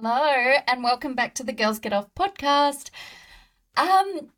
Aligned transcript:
Hello, 0.00 0.56
and 0.66 0.82
welcome 0.82 1.14
back 1.14 1.34
to 1.34 1.44
the 1.44 1.52
Girls 1.52 1.78
Get 1.78 1.92
Off 1.92 2.12
podcast. 2.16 2.90
Um, 3.76 4.30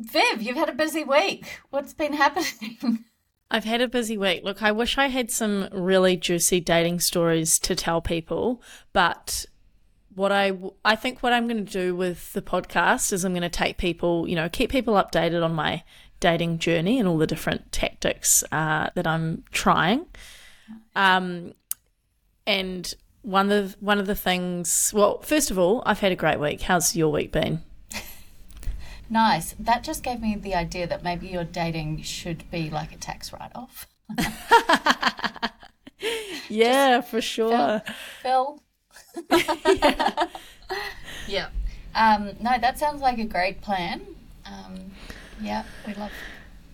Viv, 0.00 0.42
you've 0.42 0.56
had 0.56 0.68
a 0.68 0.74
busy 0.74 1.04
week. 1.04 1.60
What's 1.70 1.94
been 1.94 2.14
happening? 2.14 3.04
I've 3.52 3.62
had 3.62 3.80
a 3.80 3.86
busy 3.86 4.18
week. 4.18 4.42
Look, 4.42 4.64
I 4.64 4.72
wish 4.72 4.98
I 4.98 5.06
had 5.06 5.30
some 5.30 5.68
really 5.70 6.16
juicy 6.16 6.58
dating 6.58 7.00
stories 7.00 7.60
to 7.60 7.76
tell 7.76 8.00
people, 8.00 8.60
but 8.92 9.46
what 10.12 10.32
I 10.32 10.58
I 10.84 10.96
think 10.96 11.22
what 11.22 11.32
I'm 11.32 11.46
going 11.46 11.64
to 11.64 11.72
do 11.72 11.94
with 11.94 12.32
the 12.32 12.42
podcast 12.42 13.12
is 13.12 13.24
I'm 13.24 13.32
going 13.32 13.42
to 13.42 13.48
take 13.48 13.78
people, 13.78 14.28
you 14.28 14.34
know, 14.34 14.48
keep 14.48 14.72
people 14.72 14.94
updated 14.94 15.44
on 15.44 15.52
my 15.52 15.84
dating 16.18 16.58
journey 16.58 16.98
and 16.98 17.06
all 17.06 17.18
the 17.18 17.28
different 17.28 17.70
tactics 17.70 18.42
uh, 18.50 18.90
that 18.96 19.06
I'm 19.06 19.44
trying. 19.52 20.06
Um, 20.96 21.52
and 22.44 22.92
one 23.24 23.50
of 23.50 23.76
one 23.80 23.98
of 23.98 24.06
the 24.06 24.14
things, 24.14 24.92
well, 24.94 25.20
first 25.22 25.50
of 25.50 25.58
all, 25.58 25.82
I've 25.86 26.00
had 26.00 26.12
a 26.12 26.16
great 26.16 26.38
week. 26.38 26.62
How's 26.62 26.94
your 26.94 27.10
week 27.10 27.32
been? 27.32 27.62
Nice. 29.10 29.54
That 29.58 29.84
just 29.84 30.02
gave 30.02 30.22
me 30.22 30.34
the 30.34 30.54
idea 30.54 30.86
that 30.86 31.04
maybe 31.04 31.28
your 31.28 31.44
dating 31.44 32.02
should 32.02 32.50
be 32.50 32.70
like 32.70 32.90
a 32.90 32.96
tax 32.96 33.34
write 33.34 33.52
off. 33.54 33.86
yeah, 36.48 37.02
for 37.02 37.20
sure. 37.20 37.82
Phil. 38.22 38.62
Phil. 39.28 39.58
yeah. 39.76 40.26
yeah. 41.28 41.48
Um, 41.94 42.30
no, 42.40 42.58
that 42.58 42.78
sounds 42.78 43.02
like 43.02 43.18
a 43.18 43.24
great 43.24 43.60
plan. 43.60 44.00
Um, 44.46 44.92
yeah, 45.40 45.64
we 45.86 45.92
love 45.94 46.10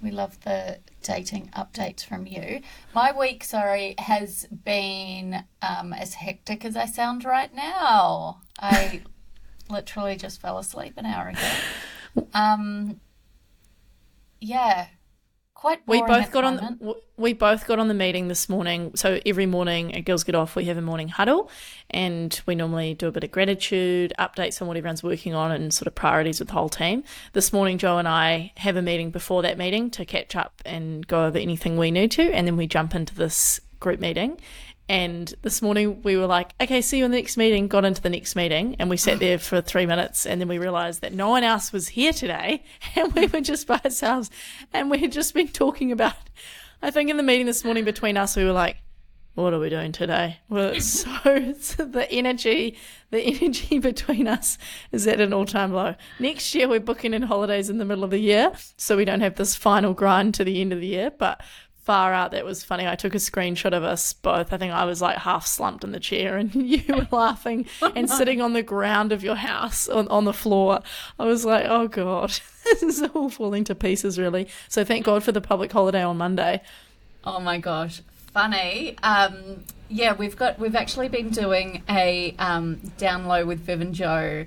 we 0.03 0.11
love 0.11 0.41
the 0.41 0.79
dating 1.03 1.51
updates 1.57 2.05
from 2.05 2.27
you. 2.27 2.61
My 2.95 3.13
week, 3.17 3.45
sorry, 3.45 3.95
has 3.99 4.47
been 4.47 5.45
um, 5.63 5.93
as 5.93 6.15
hectic 6.15 6.65
as 6.65 6.77
I 6.77 6.87
sound 6.87 7.25
right 7.25 7.55
now. 7.55 8.41
I 8.59 9.03
literally 9.71 10.17
just 10.17 10.41
fell 10.41 10.59
asleep 10.59 10.95
an 10.97 11.07
hour 11.07 11.29
ago. 11.29 11.41
Um, 12.35 13.01
yeah, 14.41 14.89
quite. 15.61 15.81
we 15.87 16.03
both 16.03 16.33
got 16.33 16.45
on. 16.45 16.57
The, 16.57 16.95
we 17.17 17.33
both 17.35 17.67
got 17.67 17.79
on 17.79 17.89
the 17.89 17.95
meeting 17.95 18.29
this 18.29 18.49
morning. 18.49 18.93
So 18.95 19.21
every 19.27 19.47
morning 19.47 19.95
at 19.95 20.05
Girls 20.05 20.25
Get 20.25 20.35
Off, 20.35 20.57
we 20.57 20.65
have 20.65 20.79
a 20.79 20.83
morning 20.83 21.09
huddle, 21.09 21.51
and 21.91 22.41
we 22.47 22.55
normally 22.55 22.95
do 22.95 23.09
a 23.09 23.13
bit 23.13 23.25
of 23.25 23.31
gratitude, 23.31 24.13
updates 24.19 24.61
on 24.63 24.69
what 24.69 24.77
everyone's 24.77 25.03
working 25.03 25.35
on, 25.35 25.53
and 25.53 25.73
sort 25.73 25.87
of 25.87 25.95
priorities 25.95 26.41
with 26.41 26.49
the 26.49 26.55
whole 26.55 26.71
team. 26.71 27.05
This 27.35 27.53
morning, 27.53 27.79
Jo 27.79 27.99
and 27.99 28.09
I 28.09 28.53
have 28.57 28.77
a 28.77 28.83
meeting 28.83 29.11
before 29.11 29.43
that 29.43 29.59
meeting 29.59 29.91
to 29.91 30.05
catch 30.05 30.35
up 30.35 30.63
and 30.65 31.07
go 31.07 31.27
over 31.27 31.39
anything 31.39 31.77
we 31.77 31.91
need 31.91 32.11
to, 32.13 32.23
and 32.23 32.47
then 32.47 32.57
we 32.57 32.67
jump 32.67 32.95
into 32.95 33.15
this 33.15 33.61
group 33.81 34.01
meeting. 34.01 34.39
And 34.91 35.33
this 35.43 35.63
morning 35.63 36.03
we 36.03 36.17
were 36.17 36.27
like, 36.27 36.53
okay, 36.61 36.81
see 36.81 36.99
you 36.99 37.05
in 37.05 37.13
the 37.13 37.17
next 37.17 37.37
meeting. 37.37 37.69
Got 37.69 37.85
into 37.85 38.03
the 38.03 38.11
next 38.11 38.35
meeting 38.35 38.75
and 38.81 38.91
we 38.91 38.97
sat 38.97 39.21
there 39.21 39.39
for 39.39 39.61
three 39.61 39.87
minutes. 39.87 40.27
And 40.27 40.41
then 40.41 40.49
we 40.49 40.59
realized 40.59 41.01
that 41.03 41.13
no 41.13 41.29
one 41.29 41.45
else 41.45 41.73
was 41.73 41.87
here 41.87 42.13
today 42.13 42.65
and 42.97 43.15
we 43.15 43.29
were 43.29 43.41
just 43.41 43.69
by 43.69 43.81
ourselves. 43.85 44.33
And 44.73 44.91
we 44.91 44.99
had 44.99 45.13
just 45.13 45.33
been 45.33 45.47
talking 45.47 45.93
about, 45.93 46.17
I 46.83 46.91
think 46.91 47.09
in 47.09 47.17
the 47.17 47.23
meeting 47.23 47.47
this 47.47 47.65
morning 47.65 47.85
between 47.85 48.17
us, 48.17 48.35
we 48.35 48.45
were 48.45 48.51
like, 48.51 48.79
what 49.35 49.55
are 49.55 49.61
we 49.61 49.71
doing 49.71 49.93
today? 49.93 50.39
Well, 50.49 50.71
it's 50.71 50.87
so 51.05 51.21
it's 51.25 51.75
the 51.77 52.11
energy, 52.11 52.77
the 53.11 53.21
energy 53.21 53.79
between 53.79 54.27
us 54.27 54.59
is 54.91 55.07
at 55.07 55.21
an 55.21 55.33
all 55.33 55.47
time 55.47 55.73
low. 55.73 55.95
Next 56.19 56.53
year, 56.53 56.69
we're 56.69 56.81
booking 56.81 57.15
in 57.15 57.23
holidays 57.23 57.71
in 57.71 57.79
the 57.79 57.85
middle 57.85 58.03
of 58.03 58.11
the 58.11 58.19
year, 58.19 58.51
so 58.77 58.97
we 58.97 59.05
don't 59.05 59.21
have 59.21 59.37
this 59.37 59.55
final 59.55 59.95
grind 59.95 60.35
to 60.35 60.45
the 60.45 60.61
end 60.61 60.73
of 60.73 60.81
the 60.81 60.89
year. 60.89 61.13
But 61.17 61.41
far 61.83 62.13
out 62.13 62.33
that 62.33 62.45
was 62.45 62.63
funny. 62.63 62.87
I 62.87 62.95
took 62.95 63.15
a 63.15 63.19
screenshot 63.19 63.73
of 63.73 63.83
us 63.83 64.13
both. 64.13 64.53
I 64.53 64.59
think 64.59 64.73
I 64.73 64.85
was 64.85 65.01
like 65.01 65.19
half 65.19 65.47
slumped 65.47 65.83
in 65.83 65.93
the 65.93 66.01
chair 66.01 66.37
and 66.37 66.55
you 66.55 66.83
were 66.89 67.09
laughing 67.11 67.67
and 67.95 68.09
sitting 68.09 68.41
on 68.41 68.53
the 68.53 68.63
ground 68.63 69.13
of 69.13 69.25
your 69.25 69.35
house 69.35 69.89
on, 69.89 70.07
on 70.09 70.25
the 70.25 70.33
floor. 70.33 70.81
I 71.19 71.25
was 71.25 71.45
like, 71.45 71.67
oh 71.69 71.89
God, 71.89 72.31
this 72.65 72.83
is 72.83 73.03
all 73.15 73.31
falling 73.31 73.65
to 73.65 73.75
pieces, 73.75 74.19
really. 74.19 74.49
So 74.69 74.85
thank 74.85 75.07
God 75.07 75.25
for 75.25 75.33
the 75.33 75.41
public 75.41 75.73
holiday 75.73 76.03
on 76.03 76.19
Monday. 76.19 76.61
Oh 77.25 77.41
my 77.41 77.59
gosh. 77.59 78.03
Funny. 78.33 78.97
Um, 79.03 79.65
yeah, 79.89 80.13
we've 80.13 80.37
got 80.37 80.59
we've 80.59 80.77
actually 80.77 81.09
been 81.09 81.31
doing 81.31 81.83
a 81.89 82.35
um, 82.39 82.93
down 82.99 83.27
low 83.27 83.45
with 83.45 83.59
Viv 83.61 83.81
and 83.81 83.95
Jo 83.95 84.47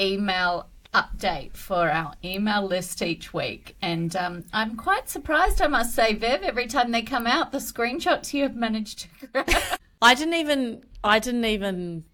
email 0.00 0.66
update 0.92 1.56
for 1.56 1.90
our 1.90 2.14
email 2.24 2.64
list 2.64 3.02
each 3.02 3.32
week. 3.32 3.76
And 3.80 4.14
um, 4.16 4.44
I'm 4.52 4.76
quite 4.76 5.08
surprised, 5.08 5.62
I 5.62 5.68
must 5.68 5.94
say, 5.94 6.14
Viv, 6.14 6.42
every 6.42 6.66
time 6.66 6.90
they 6.90 7.02
come 7.02 7.26
out, 7.26 7.52
the 7.52 7.58
screenshots 7.58 8.34
you 8.34 8.42
have 8.42 8.56
managed 8.56 9.06
to 9.20 9.26
grab. 9.32 9.78
I 10.02 10.14
didn't 10.14 10.34
even, 10.34 10.84
I 11.04 11.18
didn't 11.18 11.44
even, 11.44 12.04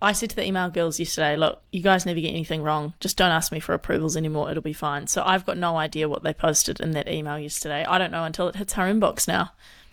I 0.00 0.12
said 0.12 0.30
to 0.30 0.36
the 0.36 0.46
email 0.46 0.70
girls 0.70 0.98
yesterday, 0.98 1.36
look, 1.36 1.62
you 1.72 1.82
guys 1.82 2.06
never 2.06 2.20
get 2.20 2.30
anything 2.30 2.62
wrong. 2.62 2.94
Just 3.00 3.16
don't 3.16 3.30
ask 3.30 3.52
me 3.52 3.60
for 3.60 3.74
approvals 3.74 4.16
anymore. 4.16 4.50
It'll 4.50 4.62
be 4.62 4.72
fine. 4.72 5.06
So 5.06 5.22
I've 5.24 5.44
got 5.44 5.58
no 5.58 5.76
idea 5.76 6.08
what 6.08 6.22
they 6.22 6.32
posted 6.32 6.80
in 6.80 6.92
that 6.92 7.08
email 7.08 7.38
yesterday. 7.38 7.84
I 7.84 7.98
don't 7.98 8.12
know 8.12 8.24
until 8.24 8.48
it 8.48 8.56
hits 8.56 8.74
her 8.74 8.84
inbox 8.84 9.28
now. 9.28 9.52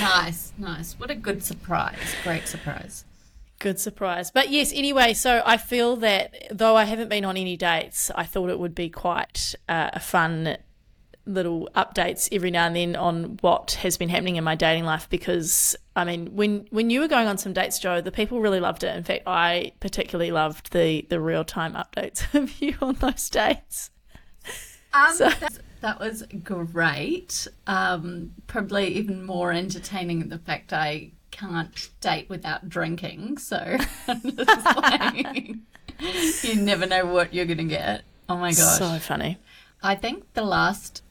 nice, 0.00 0.52
nice. 0.58 0.94
What 0.94 1.10
a 1.10 1.16
good 1.16 1.42
surprise. 1.42 2.14
Great 2.22 2.46
surprise. 2.46 3.04
Good 3.60 3.78
surprise. 3.78 4.30
But 4.30 4.50
yes, 4.50 4.72
anyway, 4.74 5.12
so 5.12 5.42
I 5.44 5.58
feel 5.58 5.96
that 5.96 6.48
though 6.50 6.76
I 6.76 6.84
haven't 6.84 7.10
been 7.10 7.26
on 7.26 7.36
any 7.36 7.58
dates, 7.58 8.10
I 8.14 8.24
thought 8.24 8.48
it 8.48 8.58
would 8.58 8.74
be 8.74 8.88
quite 8.88 9.54
uh, 9.68 9.90
a 9.92 10.00
fun 10.00 10.56
little 11.26 11.68
updates 11.76 12.30
every 12.32 12.50
now 12.50 12.66
and 12.66 12.74
then 12.74 12.96
on 12.96 13.38
what 13.42 13.72
has 13.82 13.98
been 13.98 14.08
happening 14.08 14.36
in 14.36 14.44
my 14.44 14.54
dating 14.54 14.84
life 14.84 15.08
because 15.10 15.76
I 15.94 16.04
mean 16.04 16.34
when 16.34 16.66
when 16.70 16.88
you 16.88 17.00
were 17.00 17.08
going 17.08 17.28
on 17.28 17.36
some 17.36 17.52
dates 17.52 17.78
Jo 17.78 18.00
the 18.00 18.10
people 18.10 18.40
really 18.40 18.58
loved 18.58 18.82
it 18.82 18.96
in 18.96 19.04
fact 19.04 19.24
I 19.26 19.72
particularly 19.80 20.30
loved 20.32 20.72
the 20.72 21.06
the 21.10 21.20
real 21.20 21.44
time 21.44 21.74
updates 21.74 22.34
of 22.42 22.60
you 22.60 22.74
on 22.80 22.94
those 22.94 23.28
dates 23.28 23.90
um, 24.94 25.14
so. 25.14 25.30
that 25.82 26.00
was 26.00 26.24
great 26.42 27.46
um, 27.66 28.32
probably 28.46 28.88
even 28.94 29.24
more 29.24 29.52
entertaining 29.52 30.30
the 30.30 30.38
fact 30.38 30.72
I 30.72 31.12
can't 31.40 31.88
date 32.00 32.28
without 32.28 32.68
drinking, 32.68 33.38
so 33.38 33.78
like, 34.08 35.54
you 36.42 36.56
never 36.56 36.86
know 36.86 37.06
what 37.06 37.32
you're 37.32 37.46
gonna 37.46 37.64
get. 37.64 38.02
Oh 38.28 38.36
my 38.36 38.50
gosh, 38.50 38.78
so 38.78 38.98
funny. 38.98 39.38
I 39.82 39.94
think 39.94 40.34
the 40.34 40.42
last 40.42 41.02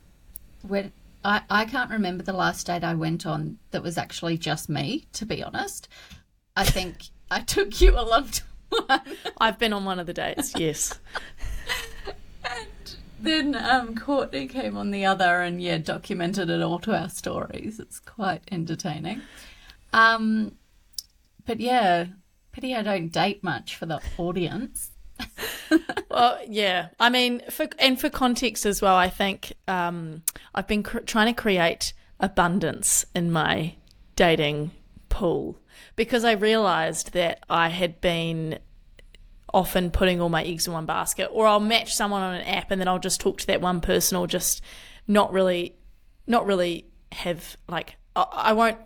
when 0.62 0.92
I 1.24 1.42
I 1.50 1.66
can't 1.66 1.90
remember 1.90 2.24
the 2.24 2.34
last 2.34 2.68
date 2.68 2.84
I 2.84 2.94
went 2.94 3.26
on 3.26 3.58
that 3.72 3.82
was 3.82 3.98
actually 3.98 4.38
just 4.38 4.70
me. 4.70 5.08
To 5.14 5.26
be 5.26 5.44
honest, 5.44 5.88
I 6.56 6.64
think 6.64 7.08
I 7.32 7.42
took 7.42 7.82
you 7.82 7.98
along 8.00 8.30
to 8.30 8.44
one. 8.70 9.02
I've 9.40 9.58
been 9.58 9.74
on 9.74 9.86
one 9.86 10.00
of 10.00 10.06
the 10.06 10.14
dates. 10.14 10.54
Yes. 10.56 11.00
and 12.44 12.96
then 13.20 13.56
um, 13.56 13.96
Courtney 13.96 14.48
came 14.48 14.78
on 14.78 14.92
the 14.92 15.06
other 15.06 15.42
and 15.42 15.62
yeah, 15.62 15.80
documented 15.80 16.50
it 16.50 16.62
all 16.62 16.80
to 16.80 16.96
our 16.96 17.10
stories. 17.10 17.80
It's 17.80 18.00
quite 18.00 18.42
entertaining. 18.52 19.22
Um, 19.94 20.56
but 21.46 21.60
yeah, 21.60 22.06
pity 22.52 22.76
I 22.76 22.82
don't 22.82 23.10
date 23.10 23.44
much 23.44 23.76
for 23.76 23.86
the 23.86 24.02
audience. 24.18 24.92
well, 26.10 26.40
yeah. 26.48 26.90
I 27.00 27.10
mean, 27.10 27.42
for 27.50 27.68
and 27.78 28.00
for 28.00 28.10
context 28.10 28.66
as 28.66 28.82
well, 28.82 28.96
I 28.96 29.10
think 29.10 29.54
um, 29.68 30.24
I've 30.54 30.68
been 30.68 30.84
cr- 30.84 31.00
trying 31.00 31.34
to 31.34 31.40
create 31.40 31.94
abundance 32.20 33.06
in 33.16 33.32
my 33.32 33.76
dating 34.16 34.72
pool 35.10 35.58
because 35.96 36.24
I 36.24 36.34
realized 36.34 37.14
that 37.14 37.44
I 37.50 37.70
had 37.70 38.00
been 38.02 38.60
often 39.54 39.90
putting 39.90 40.22
all 40.22 40.30
my 40.30 40.44
eggs 40.44 40.68
in 40.68 40.74
one 40.74 40.86
basket, 40.86 41.30
or 41.32 41.48
I'll 41.48 41.60
match 41.60 41.94
someone 41.94 42.22
on 42.22 42.36
an 42.36 42.48
app 42.48 42.72
and 42.72 42.80
then 42.80 42.88
I'll 42.88 43.00
just 43.00 43.20
talk 43.20 43.40
to 43.40 43.48
that 43.48 43.62
one 43.62 43.82
person, 43.82 44.18
or 44.18 44.28
just 44.28 44.62
not 45.08 45.34
really, 45.34 45.76
not 46.28 46.46
really 46.46 46.86
have 47.12 47.58
like 47.68 47.96
I, 48.16 48.26
I 48.32 48.54
won't 48.54 48.78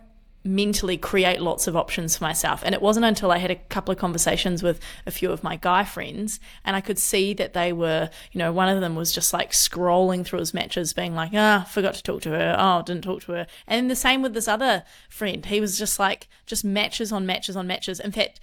mentally 0.44 0.98
create 0.98 1.40
lots 1.40 1.66
of 1.66 1.74
options 1.74 2.16
for 2.16 2.24
myself. 2.24 2.62
And 2.64 2.74
it 2.74 2.82
wasn't 2.82 3.06
until 3.06 3.32
I 3.32 3.38
had 3.38 3.50
a 3.50 3.56
couple 3.56 3.92
of 3.92 3.98
conversations 3.98 4.62
with 4.62 4.78
a 5.06 5.10
few 5.10 5.32
of 5.32 5.42
my 5.42 5.56
guy 5.56 5.84
friends 5.84 6.38
and 6.64 6.76
I 6.76 6.82
could 6.82 6.98
see 6.98 7.32
that 7.34 7.54
they 7.54 7.72
were, 7.72 8.10
you 8.30 8.38
know, 8.38 8.52
one 8.52 8.68
of 8.68 8.82
them 8.82 8.94
was 8.94 9.10
just 9.10 9.32
like 9.32 9.52
scrolling 9.52 10.24
through 10.24 10.40
his 10.40 10.52
matches, 10.52 10.92
being 10.92 11.14
like, 11.14 11.30
ah, 11.34 11.66
forgot 11.70 11.94
to 11.94 12.02
talk 12.02 12.20
to 12.22 12.30
her. 12.30 12.54
Oh, 12.58 12.82
didn't 12.82 13.04
talk 13.04 13.22
to 13.22 13.32
her. 13.32 13.46
And 13.66 13.90
the 13.90 13.96
same 13.96 14.20
with 14.20 14.34
this 14.34 14.46
other 14.46 14.84
friend. 15.08 15.46
He 15.46 15.60
was 15.60 15.78
just 15.78 15.98
like, 15.98 16.28
just 16.44 16.64
matches 16.64 17.10
on 17.10 17.24
matches 17.24 17.56
on 17.56 17.66
matches. 17.66 17.98
In 17.98 18.12
fact, 18.12 18.38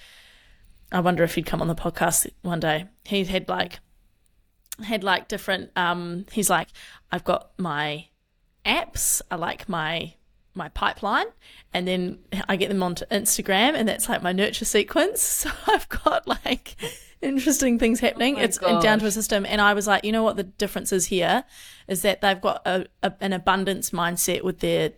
I 0.91 0.99
wonder 1.01 1.23
if 1.23 1.35
he'd 1.35 1.45
come 1.45 1.61
on 1.61 1.67
the 1.67 1.75
podcast 1.75 2.27
one 2.41 2.59
day. 2.59 2.85
He 3.05 3.23
had 3.25 3.47
like, 3.47 3.79
had 4.83 5.03
like 5.03 5.27
different, 5.27 5.69
um, 5.75 6.25
he's 6.31 6.49
like, 6.49 6.69
I've 7.11 7.23
got 7.23 7.51
my 7.59 8.07
apps, 8.65 9.21
I 9.29 9.35
like 9.35 9.69
my 9.69 10.15
my 10.53 10.69
pipeline 10.69 11.27
and 11.73 11.87
then 11.87 12.19
I 12.49 12.55
get 12.55 12.69
them 12.69 12.83
onto 12.83 13.05
Instagram 13.05 13.73
and 13.75 13.87
that's 13.87 14.09
like 14.09 14.21
my 14.21 14.31
nurture 14.31 14.65
sequence. 14.65 15.21
So 15.41 15.49
I've 15.67 15.89
got 15.89 16.27
like 16.27 16.75
interesting 17.21 17.79
things 17.79 17.99
happening. 17.99 18.35
Oh 18.37 18.41
it's 18.41 18.57
gosh. 18.57 18.83
down 18.83 18.99
to 18.99 19.05
a 19.05 19.11
system. 19.11 19.45
And 19.45 19.61
I 19.61 19.73
was 19.73 19.87
like, 19.87 20.03
you 20.03 20.11
know 20.11 20.23
what 20.23 20.35
the 20.35 20.43
difference 20.43 20.91
is 20.91 21.07
here 21.07 21.43
is 21.87 22.01
that 22.03 22.21
they've 22.21 22.39
got 22.39 22.61
a, 22.65 22.85
a, 23.01 23.13
an 23.21 23.33
abundance 23.33 23.91
mindset 23.91 24.43
with 24.43 24.59
their 24.59 24.91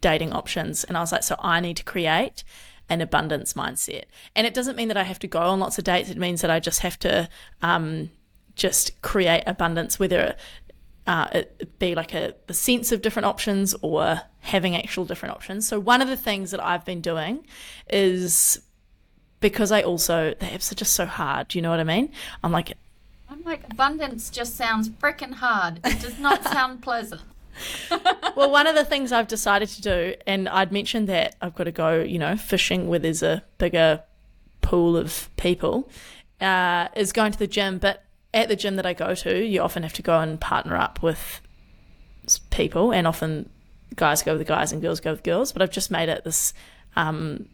dating 0.00 0.32
options. 0.32 0.84
And 0.84 0.96
I 0.96 1.00
was 1.00 1.12
like, 1.12 1.22
so 1.22 1.36
I 1.38 1.60
need 1.60 1.76
to 1.78 1.84
create 1.84 2.44
an 2.88 3.00
abundance 3.00 3.54
mindset. 3.54 4.04
And 4.34 4.46
it 4.46 4.54
doesn't 4.54 4.76
mean 4.76 4.88
that 4.88 4.96
I 4.96 5.04
have 5.04 5.18
to 5.20 5.26
go 5.28 5.40
on 5.40 5.60
lots 5.60 5.78
of 5.78 5.84
dates. 5.84 6.10
It 6.10 6.16
means 6.16 6.40
that 6.40 6.50
I 6.50 6.60
just 6.60 6.80
have 6.80 6.98
to 7.00 7.28
um, 7.62 8.10
just 8.56 9.00
create 9.02 9.44
abundance, 9.46 9.98
whether 9.98 10.36
uh, 11.06 11.28
it 11.32 11.78
be 11.78 11.94
like 11.94 12.14
a 12.14 12.34
the 12.46 12.54
sense 12.54 12.92
of 12.92 13.02
different 13.02 13.26
options 13.26 13.74
or 13.82 14.20
having 14.40 14.76
actual 14.76 15.04
different 15.04 15.34
options. 15.34 15.66
So 15.66 15.80
one 15.80 16.02
of 16.02 16.08
the 16.08 16.16
things 16.16 16.50
that 16.50 16.64
I've 16.64 16.84
been 16.84 17.00
doing 17.00 17.46
is 17.88 18.60
because 19.40 19.72
I 19.72 19.82
also 19.82 20.30
the 20.30 20.46
apps 20.46 20.70
are 20.70 20.76
just 20.76 20.94
so 20.94 21.06
hard. 21.06 21.48
Do 21.48 21.58
you 21.58 21.62
know 21.62 21.70
what 21.70 21.80
I 21.80 21.84
mean? 21.84 22.12
I'm 22.44 22.52
like, 22.52 22.76
I'm 23.28 23.42
like 23.44 23.62
abundance 23.70 24.30
just 24.30 24.56
sounds 24.56 24.88
freaking 24.88 25.34
hard. 25.34 25.80
It 25.84 26.00
does 26.00 26.18
not 26.18 26.44
sound 26.52 26.82
pleasant. 26.82 27.22
well, 28.36 28.50
one 28.50 28.66
of 28.66 28.74
the 28.74 28.84
things 28.84 29.12
I've 29.12 29.28
decided 29.28 29.68
to 29.70 29.82
do, 29.82 30.14
and 30.26 30.48
I'd 30.48 30.72
mentioned 30.72 31.08
that 31.08 31.36
I've 31.42 31.54
got 31.54 31.64
to 31.64 31.72
go, 31.72 32.00
you 32.00 32.18
know, 32.18 32.36
fishing 32.36 32.88
where 32.88 32.98
there's 32.98 33.22
a 33.22 33.42
bigger 33.58 34.02
pool 34.62 34.96
of 34.96 35.28
people, 35.36 35.90
uh, 36.40 36.88
is 36.96 37.12
going 37.12 37.32
to 37.32 37.38
the 37.38 37.46
gym. 37.46 37.78
But 37.78 38.04
at 38.32 38.48
the 38.48 38.56
gym 38.56 38.76
that 38.76 38.86
I 38.86 38.92
go 38.92 39.14
to, 39.14 39.44
you 39.44 39.60
often 39.60 39.82
have 39.82 39.92
to 39.94 40.02
go 40.02 40.18
and 40.20 40.40
partner 40.40 40.76
up 40.76 41.02
with 41.02 41.40
people, 42.50 42.92
and 42.92 43.06
often 43.06 43.48
guys 43.96 44.22
go 44.22 44.36
with 44.36 44.46
guys 44.46 44.72
and 44.72 44.80
girls 44.80 45.00
go 45.00 45.10
with 45.10 45.22
girls. 45.22 45.52
But 45.52 45.62
I've 45.62 45.70
just 45.70 45.90
made 45.90 46.08
it 46.08 46.24
this 46.24 46.54
um, 46.96 47.48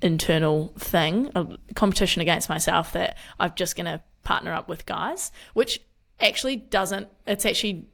internal 0.00 0.72
thing, 0.78 1.30
a 1.34 1.46
competition 1.74 2.22
against 2.22 2.48
myself 2.48 2.92
that 2.92 3.16
I'm 3.38 3.52
just 3.56 3.76
going 3.76 3.86
to 3.86 4.02
partner 4.24 4.52
up 4.52 4.68
with 4.68 4.86
guys, 4.86 5.32
which 5.54 5.80
actually 6.20 6.56
doesn't, 6.56 7.08
it's 7.26 7.44
actually, 7.44 7.86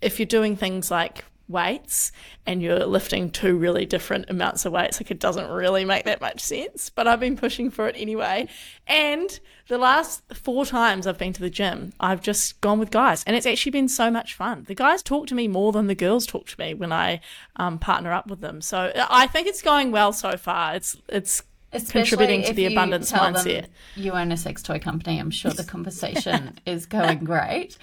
if 0.00 0.18
you're 0.18 0.26
doing 0.26 0.56
things 0.56 0.90
like 0.90 1.24
weights 1.50 2.12
and 2.46 2.62
you're 2.62 2.86
lifting 2.86 3.30
two 3.30 3.56
really 3.56 3.84
different 3.84 4.30
amounts 4.30 4.64
of 4.64 4.72
weights, 4.72 5.00
like 5.00 5.10
it 5.10 5.18
doesn't 5.18 5.50
really 5.50 5.84
make 5.84 6.04
that 6.04 6.20
much 6.20 6.40
sense. 6.40 6.88
But 6.90 7.06
I've 7.06 7.20
been 7.20 7.36
pushing 7.36 7.70
for 7.70 7.88
it 7.88 7.96
anyway. 7.98 8.48
And 8.86 9.38
the 9.68 9.78
last 9.78 10.22
four 10.34 10.64
times 10.64 11.06
I've 11.06 11.18
been 11.18 11.32
to 11.34 11.40
the 11.40 11.50
gym, 11.50 11.92
I've 12.00 12.22
just 12.22 12.60
gone 12.60 12.78
with 12.78 12.90
guys, 12.90 13.22
and 13.24 13.36
it's 13.36 13.46
actually 13.46 13.72
been 13.72 13.88
so 13.88 14.10
much 14.10 14.34
fun. 14.34 14.64
The 14.66 14.74
guys 14.74 15.02
talk 15.02 15.26
to 15.28 15.34
me 15.34 15.48
more 15.48 15.72
than 15.72 15.86
the 15.86 15.94
girls 15.94 16.26
talk 16.26 16.46
to 16.48 16.60
me 16.60 16.74
when 16.74 16.92
I 16.92 17.20
um, 17.56 17.78
partner 17.78 18.12
up 18.12 18.28
with 18.28 18.40
them. 18.40 18.60
So 18.60 18.92
I 19.10 19.26
think 19.26 19.46
it's 19.46 19.62
going 19.62 19.92
well 19.92 20.12
so 20.12 20.36
far. 20.36 20.74
It's 20.76 20.96
it's 21.08 21.42
Especially 21.72 22.00
contributing 22.16 22.42
to 22.46 22.52
the 22.52 22.66
abundance 22.66 23.12
mindset. 23.12 23.66
you 23.94 24.10
own 24.12 24.32
a 24.32 24.36
sex 24.36 24.60
toy 24.60 24.80
company. 24.80 25.18
I'm 25.20 25.30
sure 25.30 25.52
the 25.52 25.62
conversation 25.62 26.58
is 26.66 26.86
going 26.86 27.20
great. 27.20 27.78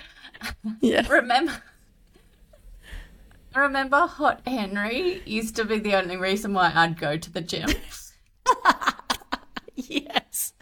Yeah. 0.81 1.07
Remember 1.07 1.53
remember 3.59 4.07
Hot 4.07 4.41
Henry 4.45 5.21
used 5.25 5.55
to 5.55 5.65
be 5.65 5.79
the 5.79 5.95
only 5.95 6.17
reason 6.17 6.53
why 6.53 6.71
I'd 6.73 6.99
go 6.99 7.17
to 7.17 7.31
the 7.31 7.41
gym. 7.41 7.69
yes. 9.75 10.53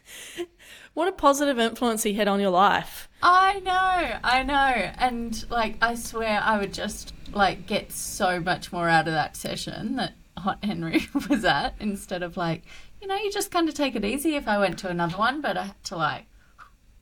What 0.94 1.08
a 1.08 1.12
positive 1.12 1.60
influence 1.60 2.04
he 2.04 2.14
had 2.14 2.28
on 2.28 2.40
your 2.40 2.52
life. 2.52 3.10
I 3.22 3.60
know, 3.60 4.20
I 4.24 4.44
know. 4.44 4.92
And 4.98 5.50
like 5.50 5.78
I 5.82 5.96
swear 5.96 6.40
I 6.42 6.58
would 6.58 6.74
just 6.74 7.14
like 7.34 7.68
get 7.68 7.92
so 7.92 8.40
much 8.40 8.72
more 8.72 8.88
out 8.88 9.08
of 9.08 9.14
that 9.14 9.36
session 9.36 9.98
that 9.98 10.14
Hot 10.38 10.64
Henry 10.64 11.08
was 11.30 11.44
at 11.44 11.76
instead 11.80 12.24
of 12.24 12.38
like, 12.38 12.64
you 13.02 13.08
know, 13.08 13.16
you 13.16 13.32
just 13.32 13.52
kind 13.52 13.68
of 13.68 13.76
take 13.76 13.96
it 13.96 14.06
easy 14.06 14.36
if 14.36 14.48
I 14.48 14.58
went 14.58 14.80
to 14.80 14.90
another 14.90 15.18
one, 15.18 15.42
but 15.42 15.58
I 15.58 15.64
had 15.64 15.84
to 15.86 15.98
like 15.98 16.26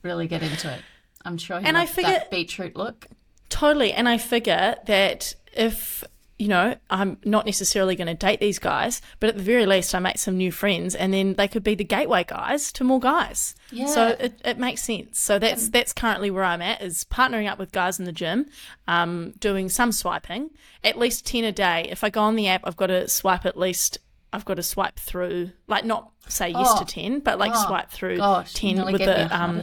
really 0.02 0.26
get 0.26 0.42
into 0.42 0.72
it. 0.72 0.80
I'm 1.24 1.38
sure 1.38 1.60
he 1.60 1.66
and 1.66 1.78
I 1.78 1.86
figure, 1.86 2.10
that 2.10 2.30
beetroot 2.30 2.76
look. 2.76 3.06
Totally. 3.48 3.92
And 3.92 4.08
I 4.08 4.18
figure 4.18 4.76
that 4.86 5.34
if 5.56 6.04
you 6.38 6.48
know, 6.48 6.74
I'm 6.90 7.18
not 7.24 7.46
necessarily 7.46 7.94
going 7.94 8.08
to 8.08 8.14
date 8.14 8.40
these 8.40 8.58
guys, 8.58 9.00
but 9.20 9.28
at 9.28 9.36
the 9.36 9.42
very 9.42 9.66
least, 9.66 9.94
I 9.94 10.00
make 10.00 10.18
some 10.18 10.36
new 10.36 10.50
friends, 10.50 10.96
and 10.96 11.14
then 11.14 11.34
they 11.34 11.46
could 11.46 11.62
be 11.62 11.76
the 11.76 11.84
gateway 11.84 12.24
guys 12.24 12.72
to 12.72 12.84
more 12.84 12.98
guys. 12.98 13.54
Yeah. 13.70 13.86
So 13.86 14.08
it, 14.18 14.40
it 14.44 14.58
makes 14.58 14.82
sense. 14.82 15.18
So 15.20 15.38
that's 15.38 15.68
that's 15.68 15.92
currently 15.92 16.30
where 16.30 16.44
I'm 16.44 16.60
at 16.60 16.82
is 16.82 17.04
partnering 17.04 17.48
up 17.48 17.58
with 17.58 17.70
guys 17.70 18.00
in 18.00 18.04
the 18.04 18.12
gym, 18.12 18.46
um, 18.88 19.32
doing 19.38 19.68
some 19.68 19.92
swiping, 19.92 20.50
at 20.82 20.98
least 20.98 21.24
ten 21.24 21.44
a 21.44 21.52
day. 21.52 21.86
If 21.88 22.02
I 22.02 22.10
go 22.10 22.22
on 22.22 22.34
the 22.34 22.48
app, 22.48 22.62
I've 22.64 22.76
got 22.76 22.88
to 22.88 23.08
swipe 23.08 23.46
at 23.46 23.56
least. 23.56 23.98
I've 24.32 24.44
got 24.44 24.54
to 24.54 24.64
swipe 24.64 24.98
through, 24.98 25.52
like 25.68 25.84
not 25.84 26.10
say 26.26 26.48
yes 26.48 26.66
oh. 26.68 26.80
to 26.80 26.84
ten, 26.84 27.20
but 27.20 27.38
like 27.38 27.52
oh, 27.54 27.66
swipe 27.68 27.90
through 27.90 28.16
gosh, 28.16 28.52
ten 28.54 28.84
with 28.90 29.02
a 29.02 29.28
um, 29.34 29.62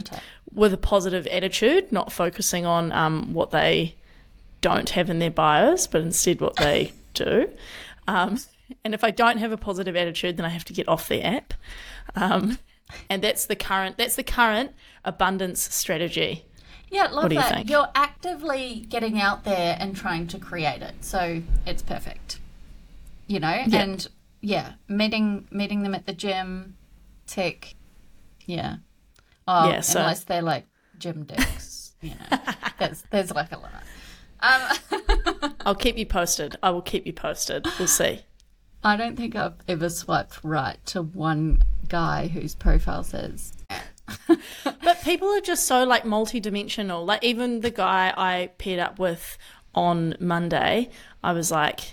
with 0.50 0.72
a 0.72 0.78
positive 0.78 1.26
attitude, 1.26 1.92
not 1.92 2.10
focusing 2.10 2.64
on 2.64 2.90
um, 2.92 3.34
what 3.34 3.50
they 3.50 3.94
don't 4.62 4.88
have 4.90 5.10
in 5.10 5.18
their 5.18 5.30
bios, 5.30 5.86
but 5.86 6.00
instead 6.00 6.40
what 6.40 6.56
they 6.56 6.92
do. 7.14 7.50
Um, 8.08 8.38
and 8.84 8.94
if 8.94 9.04
I 9.04 9.10
don't 9.10 9.36
have 9.36 9.52
a 9.52 9.58
positive 9.58 9.94
attitude, 9.94 10.38
then 10.38 10.46
I 10.46 10.48
have 10.48 10.64
to 10.64 10.72
get 10.72 10.88
off 10.88 11.08
the 11.08 11.22
app. 11.22 11.52
Um, 12.16 12.58
and 13.10 13.22
that's 13.22 13.46
the 13.46 13.56
current 13.56 13.96
that's 13.98 14.16
the 14.16 14.22
current 14.22 14.72
abundance 15.04 15.74
strategy. 15.74 16.44
Yeah, 16.90 17.08
love 17.08 17.30
that. 17.30 17.66
You? 17.66 17.76
You're 17.76 17.88
actively 17.94 18.86
getting 18.88 19.18
out 19.18 19.44
there 19.44 19.76
and 19.80 19.96
trying 19.96 20.26
to 20.28 20.38
create 20.38 20.82
it, 20.82 20.94
so 21.00 21.42
it's 21.66 21.82
perfect. 21.82 22.38
You 23.26 23.40
know, 23.40 23.62
yeah. 23.66 23.82
and 23.82 24.06
yeah, 24.42 24.72
meeting 24.88 25.48
meeting 25.50 25.82
them 25.82 25.94
at 25.94 26.06
the 26.06 26.12
gym, 26.12 26.76
tick. 27.26 27.74
Yeah. 28.44 28.76
Oh, 29.48 29.70
yeah, 29.70 29.80
so, 29.80 30.00
unless 30.00 30.24
they're 30.24 30.42
like 30.42 30.66
gym 30.98 31.24
dicks, 31.24 31.94
you 32.02 32.10
know, 32.10 32.38
there's 32.78 33.02
there's 33.10 33.32
like 33.32 33.52
a 33.52 33.58
lot. 33.58 33.72
Um, 34.42 35.54
I'll 35.60 35.74
keep 35.74 35.96
you 35.96 36.06
posted. 36.06 36.56
I 36.62 36.70
will 36.70 36.82
keep 36.82 37.06
you 37.06 37.12
posted. 37.12 37.66
We'll 37.78 37.88
see. 37.88 38.20
I 38.84 38.96
don't 38.96 39.16
think 39.16 39.36
I've 39.36 39.54
ever 39.68 39.88
swiped 39.88 40.42
right 40.42 40.84
to 40.86 41.02
one 41.02 41.62
guy 41.88 42.26
whose 42.26 42.54
profile 42.54 43.04
says. 43.04 43.52
but 44.26 45.00
people 45.04 45.28
are 45.28 45.40
just 45.40 45.66
so 45.66 45.84
like 45.84 46.04
multi-dimensional. 46.04 47.04
Like 47.04 47.22
even 47.22 47.60
the 47.60 47.70
guy 47.70 48.12
I 48.16 48.50
paired 48.58 48.80
up 48.80 48.98
with 48.98 49.38
on 49.74 50.16
Monday, 50.18 50.90
I 51.22 51.32
was 51.32 51.52
like, 51.52 51.92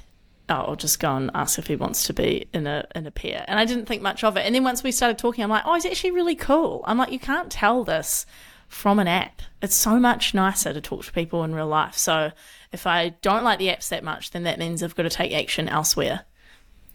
oh, 0.49 0.55
I'll 0.55 0.75
just 0.75 0.99
go 0.99 1.15
and 1.15 1.29
ask 1.35 1.59
if 1.59 1.67
he 1.67 1.75
wants 1.75 2.03
to 2.05 2.13
be 2.13 2.47
in 2.53 2.65
a 2.65 2.85
in 2.95 3.05
a 3.05 3.11
pair. 3.11 3.45
And 3.47 3.59
I 3.59 3.65
didn't 3.65 3.85
think 3.85 4.01
much 4.01 4.23
of 4.23 4.35
it. 4.35 4.45
And 4.45 4.55
then 4.55 4.63
once 4.63 4.81
we 4.81 4.91
started 4.91 5.19
talking, 5.19 5.43
I'm 5.43 5.49
like, 5.49 5.63
oh, 5.65 5.75
he's 5.75 5.85
actually 5.85 6.11
really 6.11 6.35
cool. 6.35 6.83
I'm 6.85 6.97
like, 6.97 7.11
you 7.11 7.19
can't 7.19 7.51
tell 7.51 7.83
this 7.83 8.25
from 8.69 8.99
an 8.99 9.07
app. 9.07 9.41
It's 9.61 9.75
so 9.75 9.99
much 9.99 10.33
nicer 10.33 10.71
to 10.71 10.79
talk 10.79 11.03
to 11.03 11.11
people 11.11 11.43
in 11.43 11.53
real 11.53 11.67
life. 11.67 11.97
So 11.97 12.31
if 12.71 12.87
I 12.87 13.09
don't 13.21 13.43
like 13.43 13.59
the 13.59 13.67
apps 13.67 13.89
that 13.89 14.03
much, 14.03 14.31
then 14.31 14.43
that 14.43 14.59
means 14.59 14.81
I've 14.81 14.95
got 14.95 15.03
to 15.03 15.09
take 15.09 15.33
action 15.33 15.67
elsewhere. 15.67 16.21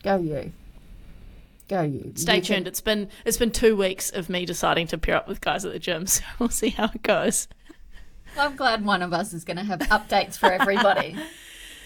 Go 0.03 0.17
you. 0.17 0.53
Go 1.69 1.83
you. 1.83 2.13
Stay 2.15 2.37
you 2.37 2.43
tuned. 2.43 2.59
Can... 2.61 2.67
It's 2.69 2.81
been 2.81 3.09
it's 3.25 3.37
been 3.37 3.51
two 3.51 3.77
weeks 3.77 4.11
of 4.11 4.31
me 4.31 4.47
deciding 4.47 4.87
to 4.89 4.99
pair 4.99 5.17
up 5.17 5.29
with 5.29 5.41
guys 5.41 5.65
at 5.65 5.73
the 5.73 5.79
gym, 5.79 6.07
so 6.07 6.23
we'll 6.39 6.49
see 6.49 6.71
how 6.71 6.87
it 6.95 7.03
goes. 7.03 7.49
I'm 8.39 8.57
glad 8.57 8.85
one 8.85 9.03
of 9.03 9.13
us 9.13 9.33
is 9.33 9.45
going 9.45 9.59
to 9.59 9.65
have 9.65 9.81
updates 9.81 10.37
for 10.37 10.51
everybody. 10.53 11.17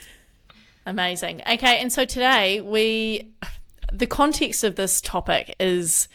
Amazing. 0.87 1.43
Okay, 1.43 1.79
and 1.81 1.93
so 1.93 2.05
today 2.05 2.61
we 2.61 3.31
the 3.93 4.07
context 4.07 4.65
of 4.65 4.77
this 4.77 5.01
topic 5.01 5.55
is 5.59 6.09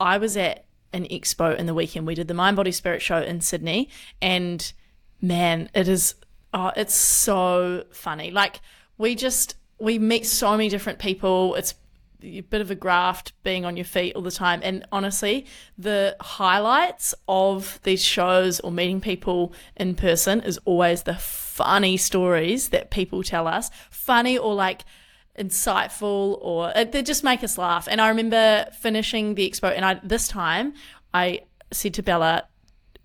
I 0.00 0.18
was 0.18 0.36
at 0.36 0.63
an 0.94 1.04
expo 1.08 1.54
in 1.54 1.66
the 1.66 1.74
weekend. 1.74 2.06
We 2.06 2.14
did 2.14 2.28
the 2.28 2.34
Mind 2.34 2.56
Body 2.56 2.72
Spirit 2.72 3.02
show 3.02 3.20
in 3.20 3.40
Sydney, 3.42 3.90
and 4.22 4.72
man, 5.20 5.68
it 5.74 5.88
is 5.88 6.14
oh, 6.54 6.72
it's 6.76 6.94
so 6.94 7.84
funny. 7.92 8.30
Like 8.30 8.60
we 8.96 9.14
just 9.14 9.56
we 9.78 9.98
meet 9.98 10.24
so 10.24 10.52
many 10.52 10.68
different 10.68 10.98
people. 10.98 11.56
It's 11.56 11.74
a 12.22 12.40
bit 12.40 12.60
of 12.60 12.70
a 12.70 12.74
graft 12.74 13.32
being 13.42 13.64
on 13.64 13.76
your 13.76 13.84
feet 13.84 14.14
all 14.14 14.22
the 14.22 14.30
time. 14.30 14.60
And 14.62 14.86
honestly, 14.90 15.46
the 15.76 16.16
highlights 16.20 17.14
of 17.28 17.80
these 17.82 18.02
shows 18.02 18.60
or 18.60 18.70
meeting 18.70 19.00
people 19.00 19.52
in 19.76 19.94
person 19.94 20.40
is 20.40 20.58
always 20.64 21.02
the 21.02 21.16
funny 21.16 21.96
stories 21.96 22.70
that 22.70 22.90
people 22.90 23.22
tell 23.22 23.46
us. 23.46 23.70
Funny 23.90 24.38
or 24.38 24.54
like 24.54 24.84
insightful 25.38 26.38
or 26.40 26.76
uh, 26.76 26.84
they 26.84 27.02
just 27.02 27.24
make 27.24 27.42
us 27.42 27.58
laugh. 27.58 27.88
And 27.90 28.00
I 28.00 28.08
remember 28.08 28.66
finishing 28.80 29.34
the 29.34 29.48
expo, 29.48 29.74
and 29.74 29.84
I 29.84 30.00
this 30.02 30.28
time 30.28 30.74
I 31.12 31.40
said 31.72 31.94
to 31.94 32.02
Bella, 32.02 32.44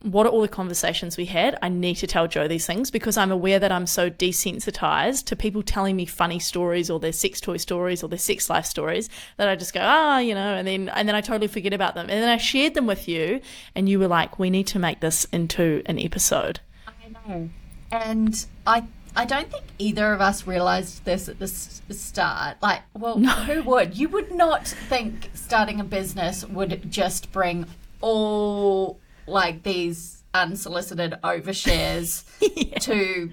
"What 0.04 0.28
are 0.28 0.30
all 0.30 0.42
the 0.42 0.48
conversations 0.48 1.18
we 1.18 1.26
had? 1.26 1.58
I 1.62 1.70
need 1.70 1.96
to 1.96 2.08
tell 2.08 2.28
Jo 2.28 2.48
these 2.48 2.68
things 2.68 2.92
because 2.92 3.18
I'm 3.18 3.32
aware 3.32 3.58
that 3.60 3.72
I'm 3.72 3.88
so 3.88 4.10
desensitized 4.10 5.26
to 5.26 5.36
people 5.36 5.64
telling 5.64 5.96
me 5.96 6.06
funny 6.06 6.40
stories 6.40 6.90
or 6.90 7.00
their 7.00 7.14
sex 7.14 7.42
toy 7.42 7.58
stories 7.58 8.04
or 8.04 8.10
their 8.10 8.20
sex 8.20 8.50
life 8.50 8.66
stories 8.66 9.10
that 9.38 9.50
I 9.50 9.56
just 9.56 9.74
go, 9.74 9.82
ah, 9.84 10.20
you 10.20 10.36
know, 10.36 10.54
and 10.54 10.68
then 10.68 10.90
and 10.90 11.08
then 11.08 11.16
I 11.16 11.22
totally 11.22 11.48
forget 11.48 11.74
about 11.74 11.96
them. 11.96 12.10
And 12.10 12.22
then 12.22 12.30
I 12.30 12.38
shared 12.38 12.76
them 12.76 12.86
with 12.86 13.08
you, 13.08 13.42
and 13.76 13.90
you 13.90 14.00
were 14.00 14.08
like, 14.08 14.38
"We 14.38 14.50
need 14.50 14.68
to 14.68 14.80
make 14.80 15.00
this 15.00 15.26
into 15.32 15.82
an 15.88 15.98
episode." 15.98 16.60
I 16.88 17.28
know, 17.28 17.50
and 17.92 18.46
I 18.68 18.84
I 19.16 19.26
don't 19.26 19.52
think 19.52 19.66
either 19.80 20.14
of 20.14 20.22
us 20.22 20.48
realized 20.48 21.04
this 21.06 21.28
at 21.28 21.40
the 21.40 21.48
start. 21.48 22.58
Like, 22.62 22.82
well, 22.94 23.18
no. 23.18 23.32
who 23.32 23.64
would? 23.64 23.98
You 23.98 24.10
would 24.10 24.32
not 24.32 24.68
think 24.68 25.30
starting 25.34 25.80
a 25.80 25.84
business 25.84 26.46
would 26.46 26.90
just 26.92 27.32
bring 27.32 27.66
all 28.02 29.00
like 29.28 29.64
these 29.64 30.24
unsolicited 30.34 31.16
overshares 31.24 32.24
yeah. 32.56 32.78
to 32.80 33.32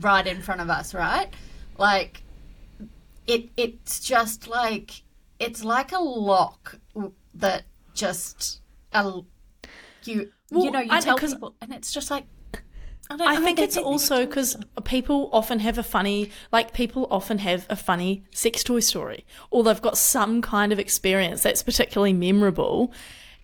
right 0.00 0.26
in 0.26 0.40
front 0.40 0.60
of 0.60 0.70
us, 0.70 0.94
right? 0.94 1.28
Like, 1.78 2.22
it 3.26 3.50
it's 3.56 4.00
just 4.00 4.48
like 4.48 5.02
it's 5.38 5.64
like 5.64 5.92
a 5.92 5.98
lock 5.98 6.78
that 7.34 7.64
just 7.94 8.60
uh, 8.92 9.20
you 10.04 10.30
Well, 10.50 10.64
you 10.64 10.70
know 10.70 10.80
you 10.80 10.90
I- 10.90 11.00
tell 11.00 11.18
people 11.18 11.54
and 11.60 11.72
it's 11.72 11.92
just 11.92 12.10
like 12.10 12.24
I, 13.20 13.24
I 13.24 13.34
mean, 13.34 13.44
think 13.44 13.58
it's 13.58 13.76
also 13.76 14.26
because 14.26 14.56
people 14.84 15.30
often 15.32 15.58
have 15.60 15.78
a 15.78 15.82
funny, 15.82 16.30
like 16.50 16.72
people 16.72 17.06
often 17.10 17.38
have 17.38 17.66
a 17.68 17.76
funny 17.76 18.24
sex 18.30 18.62
toy 18.64 18.80
story, 18.80 19.24
or 19.50 19.62
they've 19.62 19.82
got 19.82 19.98
some 19.98 20.42
kind 20.42 20.72
of 20.72 20.78
experience 20.78 21.42
that's 21.42 21.62
particularly 21.62 22.12
memorable, 22.12 22.92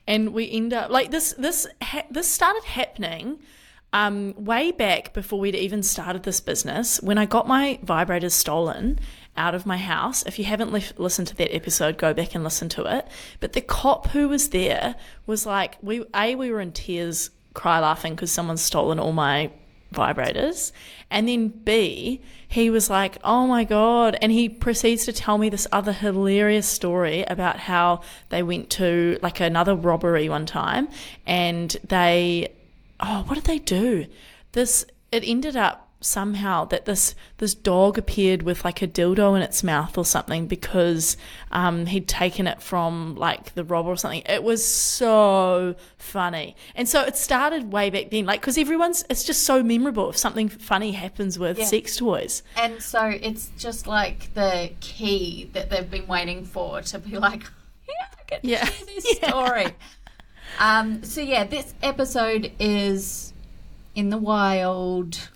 and 0.06 0.32
we 0.32 0.50
end 0.50 0.72
up 0.72 0.90
like 0.90 1.10
this. 1.10 1.34
This 1.38 1.66
ha- 1.82 2.06
this 2.10 2.28
started 2.28 2.64
happening 2.64 3.38
um, 3.92 4.34
way 4.36 4.70
back 4.72 5.12
before 5.12 5.40
we'd 5.40 5.54
even 5.54 5.82
started 5.82 6.22
this 6.22 6.40
business. 6.40 7.00
When 7.02 7.18
I 7.18 7.26
got 7.26 7.46
my 7.46 7.78
vibrators 7.84 8.32
stolen 8.32 8.98
out 9.38 9.54
of 9.54 9.64
my 9.64 9.76
house. 9.76 10.24
If 10.26 10.38
you 10.38 10.44
haven't 10.44 10.72
li- 10.72 10.84
listened 10.96 11.28
to 11.28 11.36
that 11.36 11.54
episode, 11.54 11.96
go 11.96 12.12
back 12.12 12.34
and 12.34 12.44
listen 12.44 12.68
to 12.70 12.84
it. 12.98 13.06
But 13.40 13.52
the 13.52 13.60
cop 13.60 14.08
who 14.08 14.28
was 14.28 14.50
there 14.50 14.96
was 15.26 15.46
like, 15.46 15.78
we 15.80 16.04
a 16.14 16.34
we 16.34 16.50
were 16.50 16.60
in 16.60 16.72
tears 16.72 17.30
cry 17.58 17.80
laughing 17.80 18.14
because 18.14 18.30
someone's 18.30 18.62
stolen 18.62 18.98
all 19.00 19.12
my 19.12 19.50
vibrators. 19.92 20.72
And 21.10 21.28
then 21.28 21.48
B, 21.48 22.20
he 22.46 22.70
was 22.70 22.88
like, 22.88 23.18
oh 23.24 23.46
my 23.46 23.64
God. 23.64 24.16
And 24.22 24.30
he 24.30 24.48
proceeds 24.48 25.04
to 25.06 25.12
tell 25.12 25.38
me 25.38 25.48
this 25.48 25.66
other 25.72 25.92
hilarious 25.92 26.68
story 26.68 27.24
about 27.24 27.58
how 27.58 28.02
they 28.28 28.42
went 28.42 28.70
to 28.70 29.18
like 29.22 29.40
another 29.40 29.74
robbery 29.74 30.28
one 30.28 30.46
time 30.46 30.88
and 31.26 31.76
they, 31.86 32.52
oh, 33.00 33.24
what 33.26 33.34
did 33.34 33.44
they 33.44 33.58
do? 33.58 34.06
This, 34.52 34.84
it 35.10 35.24
ended 35.26 35.56
up 35.56 35.87
somehow 36.00 36.64
that 36.64 36.84
this 36.84 37.14
this 37.38 37.54
dog 37.54 37.98
appeared 37.98 38.42
with 38.42 38.64
like 38.64 38.80
a 38.82 38.86
dildo 38.86 39.34
in 39.34 39.42
its 39.42 39.64
mouth 39.64 39.98
or 39.98 40.04
something 40.04 40.46
because 40.46 41.16
um, 41.50 41.86
he'd 41.86 42.06
taken 42.06 42.46
it 42.46 42.62
from 42.62 43.16
like 43.16 43.54
the 43.54 43.64
robber 43.64 43.90
or 43.90 43.96
something. 43.96 44.22
It 44.26 44.42
was 44.44 44.64
so 44.64 45.74
funny, 45.96 46.54
and 46.76 46.88
so 46.88 47.02
it 47.02 47.16
started 47.16 47.72
way 47.72 47.90
back 47.90 48.10
then. 48.10 48.26
Like 48.26 48.40
because 48.40 48.56
everyone's 48.58 49.04
it's 49.10 49.24
just 49.24 49.42
so 49.44 49.62
memorable 49.62 50.10
if 50.10 50.16
something 50.16 50.48
funny 50.48 50.92
happens 50.92 51.38
with 51.38 51.58
Yeah. 51.58 51.64
sex 51.64 51.96
toys. 51.96 52.42
And 52.56 52.80
so 52.82 53.04
it's 53.06 53.50
just 53.58 53.86
like 53.86 54.32
the 54.34 54.70
key 54.80 55.50
that 55.52 55.70
they've 55.70 55.90
been 55.90 56.06
waiting 56.06 56.44
for 56.44 56.80
to 56.82 56.98
be 57.00 57.18
like, 57.18 57.42
yeah, 57.88 58.06
I 58.12 58.22
can 58.28 58.40
Yeah. 58.42 58.64
share 58.66 58.86
this 58.86 59.16
story. 59.18 59.66
Um, 60.60 61.02
so 61.02 61.20
yeah, 61.20 61.44
this 61.44 61.74
episode 61.82 62.52
is 62.60 63.32
in 63.94 64.10
the 64.10 64.18
wild. 64.18 65.28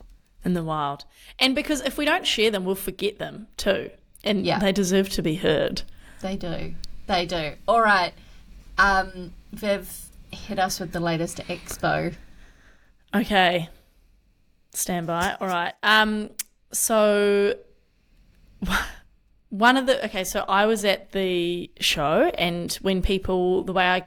In 0.45 0.55
the 0.55 0.63
wild. 0.65 1.05
And 1.39 1.55
because 1.55 1.81
if 1.83 1.97
we 1.97 2.05
don't 2.05 2.27
share 2.27 2.51
them, 2.51 2.65
we'll 2.65 2.75
forget 2.75 3.19
them 3.19 3.47
too. 3.57 3.91
And 4.25 4.45
Yeah. 4.47 4.59
they 4.59 4.73
deserve 4.73 5.09
to 5.11 5.23
be 5.23 5.37
heard. 5.37 5.83
They 6.21 6.37
do. 6.37 6.75
They 7.07 7.27
do. 7.27 7.53
All 7.67 7.81
right. 7.83 8.13
Um, 8.79 9.33
Viv, 9.53 9.91
hit 10.31 10.59
us 10.59 10.81
with 10.81 10.93
the 10.93 11.01
latest 11.01 11.39
expo. 11.49 12.15
Okay. 13.15 13.69
Stand 14.73 15.07
by. 15.07 15.37
All 15.41 15.49
right. 15.49 15.75
Um 15.83 16.31
so 16.73 17.55
one 19.51 19.77
of 19.77 19.87
the 19.87 20.03
okay, 20.07 20.25
so 20.25 20.45
I 20.49 20.67
was 20.67 20.85
at 20.85 21.13
the 21.13 21.71
show 21.81 22.31
and 22.39 22.73
when 22.81 23.03
people 23.03 23.65
the 23.65 23.73
way 23.73 23.87
I 23.87 24.07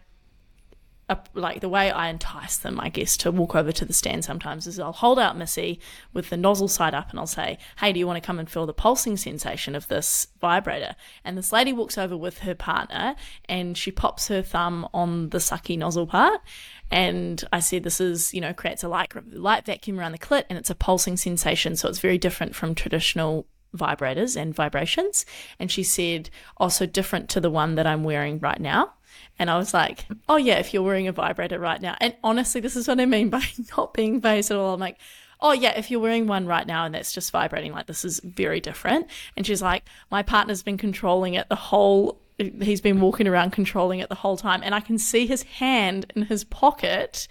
like 1.35 1.61
the 1.61 1.69
way 1.69 1.91
I 1.91 2.09
entice 2.09 2.57
them, 2.57 2.79
I 2.79 2.89
guess, 2.89 3.15
to 3.17 3.31
walk 3.31 3.55
over 3.55 3.71
to 3.71 3.85
the 3.85 3.93
stand 3.93 4.25
sometimes 4.25 4.65
is 4.65 4.79
I'll 4.79 4.91
hold 4.91 5.19
out 5.19 5.37
Missy 5.37 5.79
with 6.13 6.29
the 6.29 6.37
nozzle 6.37 6.67
side 6.67 6.95
up 6.95 7.11
and 7.11 7.19
I'll 7.19 7.27
say, 7.27 7.59
Hey, 7.79 7.93
do 7.93 7.99
you 7.99 8.07
want 8.07 8.21
to 8.21 8.25
come 8.25 8.39
and 8.39 8.49
feel 8.49 8.65
the 8.65 8.73
pulsing 8.73 9.15
sensation 9.15 9.75
of 9.75 9.87
this 9.87 10.27
vibrator? 10.41 10.95
And 11.23 11.37
this 11.37 11.51
lady 11.51 11.73
walks 11.73 11.97
over 11.97 12.17
with 12.17 12.39
her 12.39 12.55
partner 12.55 13.15
and 13.47 13.77
she 13.77 13.91
pops 13.91 14.29
her 14.29 14.41
thumb 14.41 14.87
on 14.93 15.29
the 15.29 15.37
sucky 15.37 15.77
nozzle 15.77 16.07
part. 16.07 16.41
And 16.89 17.43
I 17.53 17.59
said, 17.59 17.83
This 17.83 18.01
is, 18.01 18.33
you 18.33 18.41
know, 18.41 18.53
creates 18.53 18.83
a 18.83 18.87
light, 18.87 19.13
light 19.31 19.65
vacuum 19.65 19.99
around 19.99 20.13
the 20.13 20.17
clit 20.17 20.45
and 20.49 20.57
it's 20.57 20.71
a 20.71 20.75
pulsing 20.75 21.17
sensation. 21.17 21.75
So 21.75 21.87
it's 21.87 21.99
very 21.99 22.17
different 22.17 22.55
from 22.55 22.73
traditional 22.73 23.45
vibrators 23.75 24.39
and 24.39 24.55
vibrations. 24.55 25.25
And 25.59 25.71
she 25.71 25.83
said, 25.83 26.29
oh, 26.59 26.65
Also 26.65 26.85
different 26.87 27.29
to 27.29 27.39
the 27.39 27.51
one 27.51 27.75
that 27.75 27.85
I'm 27.85 28.03
wearing 28.03 28.39
right 28.39 28.59
now. 28.59 28.93
And 29.37 29.49
I 29.49 29.57
was 29.57 29.73
like, 29.73 30.05
oh, 30.29 30.37
yeah, 30.37 30.59
if 30.59 30.73
you're 30.73 30.83
wearing 30.83 31.07
a 31.07 31.11
vibrator 31.11 31.59
right 31.59 31.81
now. 31.81 31.95
And 31.99 32.15
honestly, 32.23 32.61
this 32.61 32.75
is 32.75 32.87
what 32.87 32.99
I 32.99 33.05
mean 33.05 33.29
by 33.31 33.43
not 33.77 33.93
being 33.93 34.21
phased 34.21 34.51
at 34.51 34.57
all. 34.57 34.73
I'm 34.73 34.79
like, 34.79 34.97
oh, 35.41 35.51
yeah, 35.51 35.77
if 35.77 35.91
you're 35.91 35.99
wearing 35.99 36.27
one 36.27 36.47
right 36.47 36.65
now 36.65 36.85
and 36.85 36.95
that's 36.95 37.11
just 37.11 37.31
vibrating, 37.31 37.71
like 37.71 37.87
this 37.87 38.05
is 38.05 38.19
very 38.23 38.59
different. 38.59 39.07
And 39.35 39.45
she's 39.45 39.61
like, 39.61 39.83
my 40.09 40.23
partner's 40.23 40.63
been 40.63 40.77
controlling 40.77 41.33
it 41.33 41.49
the 41.49 41.55
whole, 41.55 42.19
he's 42.37 42.81
been 42.81 43.01
walking 43.01 43.27
around 43.27 43.51
controlling 43.51 43.99
it 43.99 44.09
the 44.09 44.15
whole 44.15 44.37
time. 44.37 44.61
And 44.63 44.73
I 44.73 44.79
can 44.79 44.97
see 44.97 45.27
his 45.27 45.43
hand 45.43 46.11
in 46.15 46.23
his 46.23 46.43
pocket. 46.43 47.27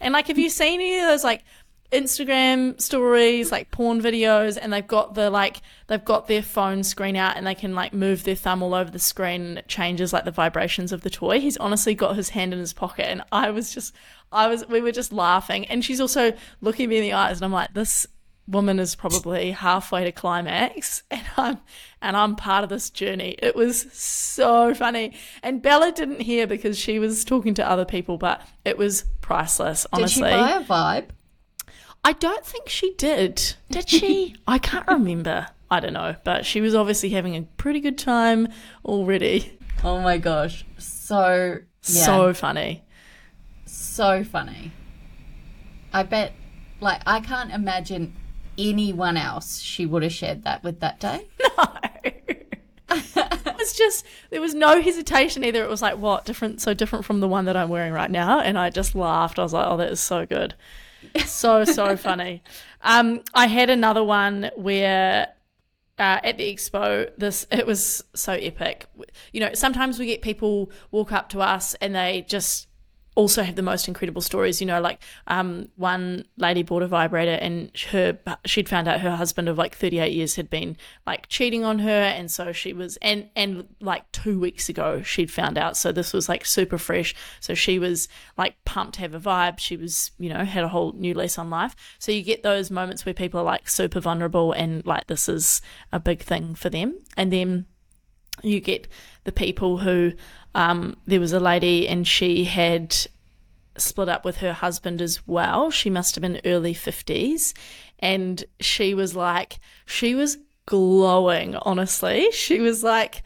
And 0.00 0.12
like, 0.12 0.28
have 0.28 0.38
you 0.38 0.48
seen 0.48 0.80
any 0.80 0.98
of 0.98 1.08
those 1.08 1.24
like 1.24 1.44
Instagram 1.92 2.80
stories, 2.80 3.50
like 3.50 3.70
porn 3.70 4.00
videos, 4.00 4.56
and 4.60 4.72
they've 4.72 4.86
got 4.86 5.14
the 5.14 5.28
like 5.30 5.60
they've 5.88 6.04
got 6.04 6.28
their 6.28 6.42
phone 6.42 6.82
screen 6.84 7.16
out 7.16 7.36
and 7.36 7.46
they 7.46 7.54
can 7.54 7.74
like 7.74 7.92
move 7.92 8.24
their 8.24 8.36
thumb 8.36 8.62
all 8.62 8.74
over 8.74 8.90
the 8.90 8.98
screen 8.98 9.42
and 9.42 9.58
it 9.58 9.68
changes 9.68 10.12
like 10.12 10.24
the 10.24 10.30
vibrations 10.30 10.92
of 10.92 11.00
the 11.00 11.10
toy. 11.10 11.40
He's 11.40 11.56
honestly 11.56 11.94
got 11.94 12.16
his 12.16 12.30
hand 12.30 12.52
in 12.52 12.60
his 12.60 12.72
pocket 12.72 13.06
and 13.06 13.22
I 13.32 13.50
was 13.50 13.74
just 13.74 13.94
I 14.30 14.46
was 14.46 14.66
we 14.68 14.80
were 14.80 14.92
just 14.92 15.12
laughing 15.12 15.66
and 15.66 15.84
she's 15.84 16.00
also 16.00 16.32
looking 16.60 16.88
me 16.88 16.98
in 16.98 17.02
the 17.02 17.12
eyes 17.12 17.38
and 17.38 17.44
I'm 17.44 17.52
like, 17.52 17.74
this 17.74 18.06
woman 18.46 18.80
is 18.80 18.96
probably 18.96 19.52
halfway 19.52 20.04
to 20.04 20.12
climax 20.12 21.04
and 21.10 21.22
I'm 21.36 21.58
and 22.02 22.16
I'm 22.16 22.36
part 22.36 22.62
of 22.62 22.70
this 22.70 22.90
journey. 22.90 23.36
It 23.40 23.56
was 23.56 23.92
so 23.92 24.74
funny. 24.74 25.14
And 25.42 25.60
Bella 25.60 25.90
didn't 25.90 26.20
hear 26.20 26.46
because 26.46 26.78
she 26.78 27.00
was 27.00 27.24
talking 27.24 27.54
to 27.54 27.68
other 27.68 27.84
people, 27.84 28.16
but 28.16 28.46
it 28.64 28.78
was 28.78 29.04
priceless, 29.20 29.86
honestly. 29.92 30.30
Did 30.30 30.30
she 30.30 30.36
buy 30.36 30.50
a 30.52 30.64
vibe? 30.64 31.08
I 32.04 32.12
don't 32.14 32.44
think 32.44 32.68
she 32.68 32.94
did. 32.94 33.54
Did 33.70 33.88
she? 33.88 34.34
I 34.46 34.58
can't 34.58 34.86
remember. 34.88 35.48
I 35.70 35.80
don't 35.80 35.92
know, 35.92 36.16
but 36.24 36.44
she 36.46 36.60
was 36.60 36.74
obviously 36.74 37.10
having 37.10 37.36
a 37.36 37.42
pretty 37.42 37.80
good 37.80 37.98
time 37.98 38.48
already. 38.84 39.58
Oh 39.84 40.00
my 40.00 40.18
gosh. 40.18 40.64
So, 40.78 41.58
yeah, 41.84 42.04
So 42.04 42.34
funny. 42.34 42.82
so 43.66 44.24
funny. 44.24 44.72
I 45.92 46.02
bet, 46.02 46.32
like, 46.80 47.00
I 47.06 47.20
can't 47.20 47.52
imagine 47.52 48.14
anyone 48.58 49.16
else 49.16 49.60
she 49.60 49.86
would 49.86 50.02
have 50.02 50.12
shared 50.12 50.44
that 50.44 50.62
with 50.62 50.80
that 50.80 51.00
day. 51.00 51.26
No. 51.56 52.96
it 53.14 53.56
was 53.56 53.72
just 53.74 54.04
there 54.30 54.40
was 54.40 54.52
no 54.54 54.82
hesitation 54.82 55.44
either. 55.44 55.62
It 55.62 55.70
was 55.70 55.80
like 55.82 55.96
what 55.98 56.24
different, 56.24 56.60
so 56.60 56.74
different 56.74 57.04
from 57.04 57.20
the 57.20 57.28
one 57.28 57.44
that 57.44 57.56
I'm 57.56 57.68
wearing 57.68 57.92
right 57.92 58.10
now, 58.10 58.40
and 58.40 58.58
I 58.58 58.70
just 58.70 58.94
laughed. 58.96 59.38
I 59.38 59.42
was 59.42 59.52
like, 59.52 59.66
oh, 59.68 59.76
that 59.76 59.92
is 59.92 60.00
so 60.00 60.26
good, 60.26 60.54
so 61.24 61.64
so 61.64 61.96
funny. 61.96 62.42
Um, 62.82 63.22
I 63.34 63.46
had 63.46 63.70
another 63.70 64.02
one 64.02 64.50
where 64.56 65.28
uh, 65.98 66.18
at 66.24 66.38
the 66.38 66.54
expo, 66.54 67.10
this 67.18 67.46
it 67.50 67.66
was 67.66 68.02
so 68.14 68.32
epic. 68.32 68.86
You 69.32 69.40
know, 69.40 69.50
sometimes 69.52 69.98
we 69.98 70.06
get 70.06 70.22
people 70.22 70.70
walk 70.90 71.12
up 71.12 71.28
to 71.30 71.40
us 71.40 71.74
and 71.74 71.94
they 71.94 72.24
just 72.26 72.68
also 73.14 73.42
have 73.42 73.56
the 73.56 73.62
most 73.62 73.88
incredible 73.88 74.22
stories. 74.22 74.60
You 74.60 74.66
know, 74.66 74.80
like 74.80 75.02
um, 75.26 75.68
one 75.76 76.24
lady 76.36 76.62
bought 76.62 76.82
a 76.82 76.86
vibrator 76.86 77.32
and 77.32 77.70
her 77.90 78.18
she'd 78.44 78.68
found 78.68 78.88
out 78.88 79.00
her 79.00 79.16
husband 79.16 79.48
of 79.48 79.58
like 79.58 79.76
38 79.76 80.12
years 80.12 80.36
had 80.36 80.48
been 80.48 80.76
like 81.06 81.28
cheating 81.28 81.64
on 81.64 81.80
her, 81.80 81.90
and 81.90 82.30
so 82.30 82.52
she 82.52 82.72
was 82.72 82.96
and 82.98 83.28
and 83.34 83.68
like 83.80 84.10
two 84.12 84.38
weeks 84.38 84.68
ago 84.68 85.02
she'd 85.02 85.30
found 85.30 85.58
out. 85.58 85.76
So 85.76 85.92
this 85.92 86.12
was 86.12 86.28
like 86.28 86.44
super 86.44 86.78
fresh. 86.78 87.14
So 87.40 87.54
she 87.54 87.78
was 87.78 88.08
like 88.36 88.56
pumped 88.64 88.94
to 88.94 89.00
have 89.00 89.14
a 89.14 89.20
vibe. 89.20 89.58
She 89.58 89.76
was 89.76 90.12
you 90.18 90.28
know 90.28 90.44
had 90.44 90.64
a 90.64 90.68
whole 90.68 90.92
new 90.92 91.14
lease 91.14 91.38
on 91.38 91.50
life. 91.50 91.74
So 91.98 92.12
you 92.12 92.22
get 92.22 92.42
those 92.42 92.70
moments 92.70 93.04
where 93.04 93.14
people 93.14 93.40
are 93.40 93.44
like 93.44 93.68
super 93.68 94.00
vulnerable 94.00 94.52
and 94.52 94.84
like 94.86 95.06
this 95.06 95.28
is 95.28 95.60
a 95.92 96.00
big 96.00 96.20
thing 96.20 96.54
for 96.54 96.70
them, 96.70 96.98
and 97.16 97.32
then 97.32 97.66
you 98.42 98.60
get 98.60 98.88
the 99.24 99.32
people 99.32 99.78
who 99.78 100.12
um, 100.54 100.96
there 101.06 101.20
was 101.20 101.32
a 101.32 101.40
lady 101.40 101.86
and 101.86 102.06
she 102.06 102.44
had 102.44 102.96
split 103.76 104.08
up 104.08 104.24
with 104.24 104.38
her 104.38 104.52
husband 104.52 105.00
as 105.00 105.26
well. 105.26 105.70
She 105.70 105.90
must 105.90 106.14
have 106.14 106.22
been 106.22 106.40
early 106.44 106.74
50s. 106.74 107.54
And 107.98 108.44
she 108.60 108.94
was 108.94 109.14
like, 109.14 109.58
she 109.86 110.14
was 110.14 110.38
glowing, 110.66 111.56
honestly. 111.56 112.30
She 112.32 112.60
was 112.60 112.82
like, 112.82 113.22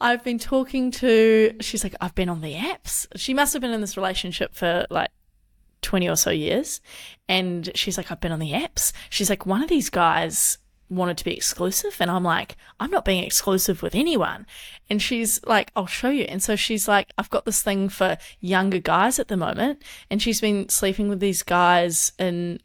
I've 0.00 0.24
been 0.24 0.38
talking 0.38 0.90
to, 0.92 1.54
she's 1.60 1.84
like, 1.84 1.94
I've 2.00 2.14
been 2.14 2.28
on 2.28 2.40
the 2.40 2.54
apps. 2.54 3.06
She 3.16 3.34
must 3.34 3.52
have 3.52 3.62
been 3.62 3.72
in 3.72 3.80
this 3.80 3.96
relationship 3.96 4.54
for 4.54 4.86
like 4.90 5.10
20 5.82 6.08
or 6.08 6.16
so 6.16 6.30
years. 6.30 6.80
And 7.28 7.70
she's 7.74 7.96
like, 7.96 8.10
I've 8.10 8.20
been 8.20 8.32
on 8.32 8.38
the 8.38 8.52
apps. 8.52 8.92
She's 9.10 9.30
like, 9.30 9.46
one 9.46 9.62
of 9.62 9.68
these 9.68 9.90
guys 9.90 10.58
wanted 10.90 11.16
to 11.18 11.24
be 11.24 11.36
exclusive. 11.36 11.96
And 12.00 12.10
I'm 12.10 12.24
like, 12.24 12.56
I'm 12.78 12.90
not 12.90 13.04
being 13.04 13.24
exclusive 13.24 13.82
with 13.82 13.94
anyone. 13.94 14.46
And 14.88 15.00
she's 15.00 15.42
like, 15.44 15.70
I'll 15.74 15.86
show 15.86 16.10
you. 16.10 16.24
And 16.24 16.42
so 16.42 16.56
she's 16.56 16.88
like, 16.88 17.12
I've 17.16 17.30
got 17.30 17.44
this 17.44 17.62
thing 17.62 17.88
for 17.88 18.18
younger 18.40 18.80
guys 18.80 19.18
at 19.18 19.28
the 19.28 19.36
moment. 19.36 19.82
And 20.10 20.20
she's 20.20 20.40
been 20.40 20.68
sleeping 20.68 21.08
with 21.08 21.20
these 21.20 21.42
guys 21.42 22.12
and 22.18 22.62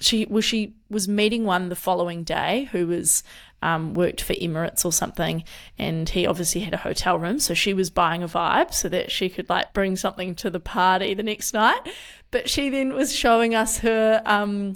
she 0.00 0.26
well 0.26 0.40
she 0.40 0.74
was 0.88 1.06
meeting 1.06 1.44
one 1.44 1.68
the 1.68 1.76
following 1.76 2.24
day 2.24 2.68
who 2.72 2.86
was 2.86 3.22
um, 3.62 3.92
worked 3.92 4.22
for 4.22 4.32
Emirates 4.34 4.86
or 4.86 4.92
something, 4.92 5.44
and 5.78 6.08
he 6.08 6.26
obviously 6.26 6.62
had 6.62 6.72
a 6.72 6.78
hotel 6.78 7.18
room, 7.18 7.38
so 7.38 7.52
she 7.52 7.74
was 7.74 7.90
buying 7.90 8.22
a 8.22 8.28
vibe 8.28 8.72
so 8.72 8.88
that 8.88 9.10
she 9.10 9.28
could 9.28 9.50
like 9.50 9.74
bring 9.74 9.96
something 9.96 10.34
to 10.36 10.48
the 10.48 10.60
party 10.60 11.12
the 11.12 11.22
next 11.22 11.52
night. 11.52 11.80
But 12.30 12.48
she 12.48 12.70
then 12.70 12.94
was 12.94 13.14
showing 13.14 13.54
us 13.54 13.78
her 13.78 14.22
um, 14.24 14.72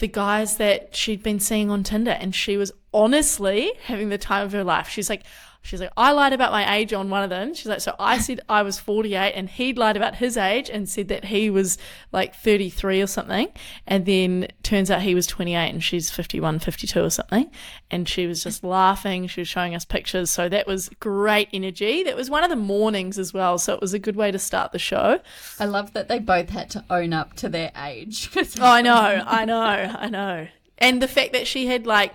the 0.00 0.08
guys 0.08 0.56
that 0.56 0.94
she'd 0.94 1.22
been 1.22 1.40
seeing 1.40 1.70
on 1.70 1.82
Tinder, 1.82 2.10
and 2.10 2.34
she 2.34 2.56
was 2.56 2.72
honestly 2.92 3.72
having 3.84 4.08
the 4.08 4.18
time 4.18 4.44
of 4.44 4.52
her 4.52 4.64
life. 4.64 4.88
She's 4.88 5.08
like, 5.08 5.22
She's 5.62 5.80
like, 5.80 5.92
I 5.96 6.12
lied 6.12 6.32
about 6.32 6.52
my 6.52 6.76
age 6.76 6.92
on 6.92 7.10
one 7.10 7.22
of 7.22 7.30
them. 7.30 7.52
She's 7.54 7.66
like, 7.66 7.80
so 7.80 7.94
I 7.98 8.18
said 8.18 8.40
I 8.48 8.62
was 8.62 8.78
48 8.78 9.32
and 9.34 9.48
he'd 9.48 9.76
lied 9.76 9.96
about 9.96 10.16
his 10.16 10.36
age 10.36 10.70
and 10.70 10.88
said 10.88 11.08
that 11.08 11.26
he 11.26 11.50
was 11.50 11.76
like 12.12 12.34
33 12.34 13.02
or 13.02 13.06
something. 13.06 13.48
And 13.86 14.06
then 14.06 14.48
turns 14.62 14.90
out 14.90 15.02
he 15.02 15.14
was 15.14 15.26
28 15.26 15.70
and 15.70 15.84
she's 15.84 16.10
51, 16.10 16.60
52 16.60 17.04
or 17.04 17.10
something. 17.10 17.50
And 17.90 18.08
she 18.08 18.26
was 18.26 18.42
just 18.42 18.64
laughing. 18.64 19.26
She 19.26 19.42
was 19.42 19.48
showing 19.48 19.74
us 19.74 19.84
pictures. 19.84 20.30
So 20.30 20.48
that 20.48 20.66
was 20.66 20.88
great 20.98 21.48
energy. 21.52 22.02
That 22.04 22.16
was 22.16 22.30
one 22.30 22.42
of 22.42 22.50
the 22.50 22.56
mornings 22.56 23.18
as 23.18 23.34
well. 23.34 23.58
So 23.58 23.74
it 23.74 23.80
was 23.80 23.92
a 23.92 23.98
good 23.98 24.16
way 24.16 24.30
to 24.30 24.38
start 24.38 24.72
the 24.72 24.78
show. 24.78 25.20
I 25.58 25.66
love 25.66 25.92
that 25.92 26.08
they 26.08 26.18
both 26.18 26.48
had 26.48 26.70
to 26.70 26.84
own 26.88 27.12
up 27.12 27.34
to 27.34 27.48
their 27.50 27.70
age. 27.76 28.30
oh, 28.34 28.44
I 28.60 28.80
know, 28.80 29.24
I 29.26 29.44
know, 29.44 29.60
I 29.60 30.08
know. 30.08 30.48
And 30.78 31.02
the 31.02 31.08
fact 31.08 31.34
that 31.34 31.46
she 31.46 31.66
had 31.66 31.86
like 31.86 32.14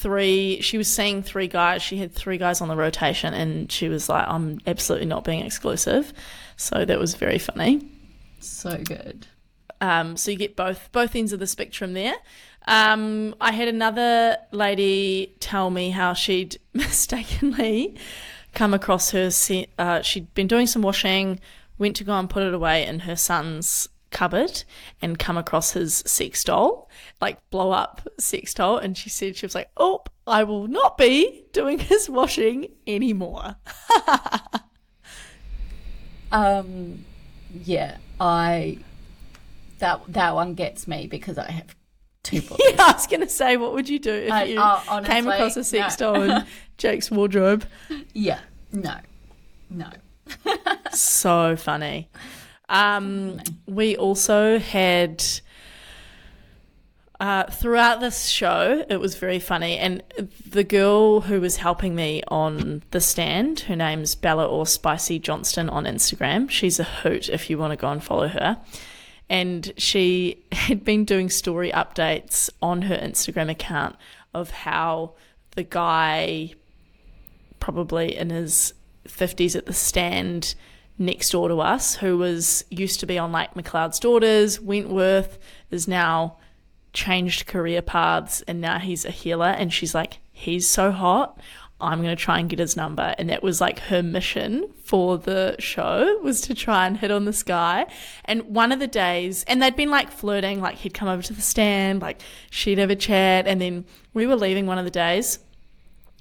three, 0.00 0.60
she 0.62 0.78
was 0.78 0.88
seeing 0.88 1.22
three 1.22 1.46
guys. 1.46 1.82
She 1.82 1.98
had 1.98 2.12
three 2.12 2.38
guys 2.38 2.60
on 2.60 2.68
the 2.68 2.76
rotation, 2.76 3.34
and 3.34 3.70
she 3.70 3.88
was 3.88 4.08
like, 4.08 4.26
I'm 4.26 4.58
absolutely 4.66 5.06
not 5.06 5.24
being 5.24 5.44
exclusive. 5.44 6.12
So 6.56 6.84
that 6.84 6.98
was 6.98 7.14
very 7.14 7.38
funny. 7.38 7.86
So 8.40 8.78
good. 8.78 9.26
Um, 9.80 10.16
so 10.16 10.30
you 10.30 10.36
get 10.36 10.56
both 10.56 10.90
both 10.92 11.14
ends 11.14 11.32
of 11.32 11.40
the 11.40 11.46
spectrum 11.46 11.92
there. 11.92 12.14
Um, 12.66 13.34
I 13.40 13.52
had 13.52 13.68
another 13.68 14.36
lady 14.52 15.34
tell 15.40 15.70
me 15.70 15.90
how 15.90 16.12
she'd 16.12 16.58
mistakenly 16.72 17.96
come 18.54 18.74
across 18.74 19.10
her. 19.10 19.30
Uh, 19.78 20.02
she'd 20.02 20.32
been 20.34 20.46
doing 20.46 20.66
some 20.66 20.82
washing, 20.82 21.40
went 21.78 21.96
to 21.96 22.04
go 22.04 22.12
and 22.12 22.28
put 22.28 22.42
it 22.42 22.54
away 22.54 22.86
in 22.86 23.00
her 23.00 23.16
son's 23.16 23.88
cupboard 24.10 24.64
and 25.00 25.18
come 25.18 25.38
across 25.38 25.72
his 25.72 26.02
sex 26.06 26.44
doll, 26.44 26.89
like 27.20 27.38
blow 27.50 27.70
up 27.70 28.06
sex 28.18 28.54
doll. 28.54 28.78
And 28.78 28.96
she 28.96 29.10
said, 29.10 29.36
she 29.36 29.46
was 29.46 29.54
like, 29.54 29.70
oh, 29.76 30.02
I 30.26 30.44
will 30.44 30.66
not 30.66 30.96
be 30.96 31.44
doing 31.52 31.78
his 31.80 32.08
washing 32.08 32.68
anymore. 32.86 33.56
um, 36.32 37.04
yeah, 37.52 37.98
I, 38.18 38.78
that, 39.78 40.00
that 40.08 40.34
one 40.34 40.54
gets 40.54 40.88
me 40.88 41.06
because 41.06 41.36
I 41.38 41.50
have 41.50 41.74
two 42.22 42.40
books. 42.42 42.62
yeah, 42.70 42.82
I 42.82 42.92
was 42.92 43.06
going 43.06 43.20
to 43.20 43.28
say, 43.28 43.56
what 43.56 43.72
would 43.74 43.88
you 43.88 43.98
do 43.98 44.12
if 44.12 44.32
I, 44.32 44.44
you 44.44 44.60
uh, 44.60 44.80
honestly, 44.88 45.14
came 45.14 45.28
across 45.28 45.56
a 45.56 45.64
sex 45.64 45.98
no. 46.00 46.14
doll 46.14 46.22
in 46.22 46.46
Jake's 46.78 47.10
wardrobe? 47.10 47.64
Yeah, 48.14 48.40
no, 48.72 48.96
no. 49.68 49.90
so 50.92 51.56
funny. 51.56 52.08
Um, 52.68 53.40
we 53.66 53.96
also 53.96 54.60
had 54.60 55.24
uh, 57.20 57.44
throughout 57.44 58.00
this 58.00 58.28
show, 58.28 58.82
it 58.88 58.96
was 58.98 59.16
very 59.16 59.38
funny. 59.38 59.76
And 59.76 60.02
the 60.48 60.64
girl 60.64 61.20
who 61.20 61.38
was 61.42 61.58
helping 61.58 61.94
me 61.94 62.22
on 62.28 62.82
the 62.92 63.00
stand, 63.00 63.60
her 63.60 63.76
name's 63.76 64.14
Bella 64.14 64.46
or 64.46 64.66
Spicy 64.66 65.18
Johnston 65.18 65.68
on 65.68 65.84
Instagram. 65.84 66.48
She's 66.48 66.80
a 66.80 66.84
hoot 66.84 67.28
if 67.28 67.50
you 67.50 67.58
want 67.58 67.72
to 67.72 67.76
go 67.76 67.90
and 67.90 68.02
follow 68.02 68.28
her. 68.28 68.58
And 69.28 69.70
she 69.76 70.42
had 70.52 70.82
been 70.82 71.04
doing 71.04 71.28
story 71.28 71.70
updates 71.72 72.48
on 72.62 72.82
her 72.82 72.96
Instagram 72.96 73.50
account 73.50 73.96
of 74.32 74.50
how 74.50 75.12
the 75.56 75.62
guy, 75.62 76.54
probably 77.58 78.16
in 78.16 78.30
his 78.30 78.72
50s 79.06 79.54
at 79.54 79.66
the 79.66 79.74
stand, 79.74 80.54
next 80.98 81.30
door 81.30 81.48
to 81.48 81.60
us 81.60 81.96
who 81.96 82.16
was 82.16 82.64
used 82.70 83.00
to 83.00 83.06
be 83.06 83.18
on 83.18 83.30
like 83.30 83.54
McLeod's 83.54 83.98
Daughters, 83.98 84.58
Wentworth, 84.58 85.38
is 85.70 85.86
now 85.86 86.36
changed 86.92 87.46
career 87.46 87.82
paths 87.82 88.42
and 88.42 88.60
now 88.60 88.78
he's 88.78 89.04
a 89.04 89.10
healer 89.10 89.46
and 89.46 89.72
she's 89.72 89.94
like, 89.94 90.18
he's 90.32 90.68
so 90.68 90.90
hot. 90.90 91.40
I'm 91.80 92.02
going 92.02 92.14
to 92.14 92.22
try 92.22 92.38
and 92.38 92.48
get 92.48 92.58
his 92.58 92.76
number. 92.76 93.14
And 93.16 93.30
that 93.30 93.42
was 93.42 93.60
like 93.60 93.78
her 93.80 94.02
mission 94.02 94.70
for 94.84 95.16
the 95.16 95.56
show 95.58 96.18
was 96.22 96.42
to 96.42 96.54
try 96.54 96.86
and 96.86 96.96
hit 96.96 97.10
on 97.10 97.24
this 97.24 97.42
guy. 97.42 97.86
And 98.26 98.42
one 98.42 98.70
of 98.70 98.80
the 98.80 98.86
days, 98.86 99.44
and 99.44 99.62
they'd 99.62 99.76
been 99.76 99.90
like 99.90 100.10
flirting, 100.10 100.60
like 100.60 100.76
he'd 100.76 100.92
come 100.92 101.08
over 101.08 101.22
to 101.22 101.32
the 101.32 101.40
stand, 101.40 102.02
like 102.02 102.20
she'd 102.50 102.78
have 102.78 102.90
a 102.90 102.96
chat. 102.96 103.46
And 103.46 103.60
then 103.60 103.86
we 104.12 104.26
were 104.26 104.36
leaving 104.36 104.66
one 104.66 104.78
of 104.78 104.84
the 104.84 104.90
days 104.90 105.38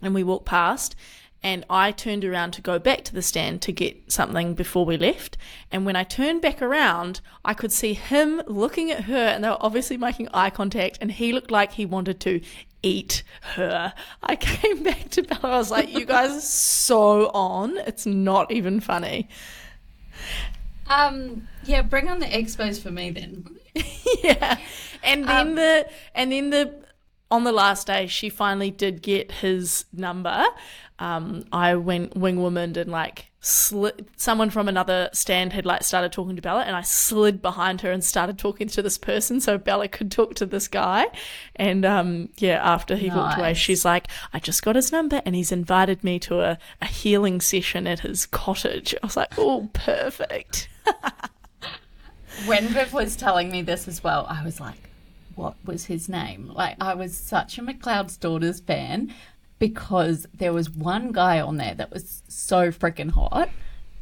and 0.01 0.13
we 0.13 0.23
walked 0.23 0.45
past 0.45 0.95
and 1.41 1.65
I 1.69 1.91
turned 1.91 2.25
around 2.25 2.51
to 2.51 2.61
go 2.61 2.79
back 2.79 3.03
to 3.05 3.13
the 3.13 3.21
stand 3.21 3.61
to 3.63 3.71
get 3.71 4.11
something 4.11 4.53
before 4.53 4.85
we 4.85 4.97
left. 4.97 5.37
And 5.71 5.85
when 5.85 5.95
I 5.95 6.03
turned 6.03 6.41
back 6.41 6.61
around, 6.61 7.21
I 7.45 7.53
could 7.53 7.71
see 7.71 7.93
him 7.93 8.41
looking 8.45 8.91
at 8.91 9.05
her, 9.05 9.15
and 9.15 9.43
they 9.43 9.49
were 9.49 9.57
obviously 9.61 9.97
making 9.97 10.27
eye 10.33 10.49
contact, 10.49 10.97
and 10.99 11.11
he 11.11 11.31
looked 11.31 11.51
like 11.51 11.73
he 11.73 11.85
wanted 11.85 12.19
to 12.21 12.41
eat 12.83 13.23
her. 13.55 13.93
I 14.21 14.35
came 14.37 14.83
back 14.83 15.09
to 15.11 15.23
Bella, 15.23 15.55
I 15.55 15.57
was 15.57 15.71
like, 15.71 15.89
You 15.89 16.05
guys 16.05 16.31
are 16.31 16.41
so 16.41 17.27
on. 17.29 17.77
It's 17.77 18.05
not 18.05 18.51
even 18.51 18.79
funny. 18.79 19.29
Um, 20.87 21.47
yeah, 21.63 21.83
bring 21.83 22.09
on 22.09 22.19
the 22.19 22.25
expos 22.25 22.81
for 22.81 22.91
me 22.91 23.11
then. 23.11 23.57
yeah. 24.23 24.57
And 25.03 25.27
then 25.27 25.47
um, 25.49 25.55
the 25.55 25.87
and 26.15 26.31
then 26.31 26.49
the 26.49 26.83
on 27.31 27.43
the 27.43 27.51
last 27.51 27.87
day 27.87 28.07
she 28.07 28.27
finally 28.29 28.71
did 28.71 29.01
get 29.01 29.31
his 29.31 29.85
number 29.93 30.45
um, 30.99 31.45
I 31.51 31.75
went 31.75 32.15
wing 32.15 32.41
womaned 32.41 32.75
and 32.75 32.91
like 32.91 33.31
slid, 33.39 34.07
someone 34.17 34.49
from 34.49 34.67
another 34.67 35.09
stand 35.13 35.53
had 35.53 35.65
like 35.65 35.83
started 35.83 36.11
talking 36.11 36.35
to 36.35 36.41
Bella 36.41 36.63
and 36.63 36.75
I 36.75 36.81
slid 36.81 37.41
behind 37.41 37.81
her 37.81 37.91
and 37.91 38.03
started 38.03 38.37
talking 38.37 38.67
to 38.67 38.81
this 38.81 38.97
person 38.97 39.39
so 39.39 39.57
Bella 39.57 39.87
could 39.87 40.11
talk 40.11 40.35
to 40.35 40.45
this 40.45 40.67
guy. 40.67 41.07
And 41.55 41.85
um, 41.85 42.29
yeah, 42.37 42.59
after 42.61 42.97
he 42.97 43.07
nice. 43.07 43.17
walked 43.17 43.39
away, 43.39 43.53
she's 43.53 43.85
like, 43.85 44.07
I 44.33 44.39
just 44.39 44.61
got 44.61 44.75
his 44.75 44.91
number 44.91 45.21
and 45.25 45.35
he's 45.35 45.53
invited 45.53 46.03
me 46.03 46.19
to 46.19 46.41
a, 46.41 46.57
a 46.81 46.85
healing 46.85 47.39
session 47.39 47.87
at 47.87 48.01
his 48.01 48.25
cottage. 48.25 48.93
I 49.01 49.05
was 49.05 49.15
like, 49.15 49.33
oh, 49.37 49.69
perfect. 49.71 50.67
when 52.45 52.67
Viv 52.67 52.93
was 52.93 53.15
telling 53.15 53.49
me 53.49 53.61
this 53.61 53.87
as 53.87 54.03
well, 54.03 54.25
I 54.29 54.43
was 54.43 54.59
like, 54.59 54.89
what 55.35 55.55
was 55.63 55.85
his 55.85 56.09
name? 56.09 56.51
Like, 56.53 56.75
I 56.81 56.93
was 56.95 57.15
such 57.15 57.57
a 57.57 57.61
McLeod's 57.61 58.17
Daughters 58.17 58.59
fan 58.59 59.13
because 59.59 60.25
there 60.33 60.53
was 60.53 60.69
one 60.69 61.11
guy 61.11 61.39
on 61.39 61.57
there 61.57 61.75
that 61.75 61.91
was 61.91 62.23
so 62.27 62.71
freaking 62.71 63.11
hot, 63.11 63.49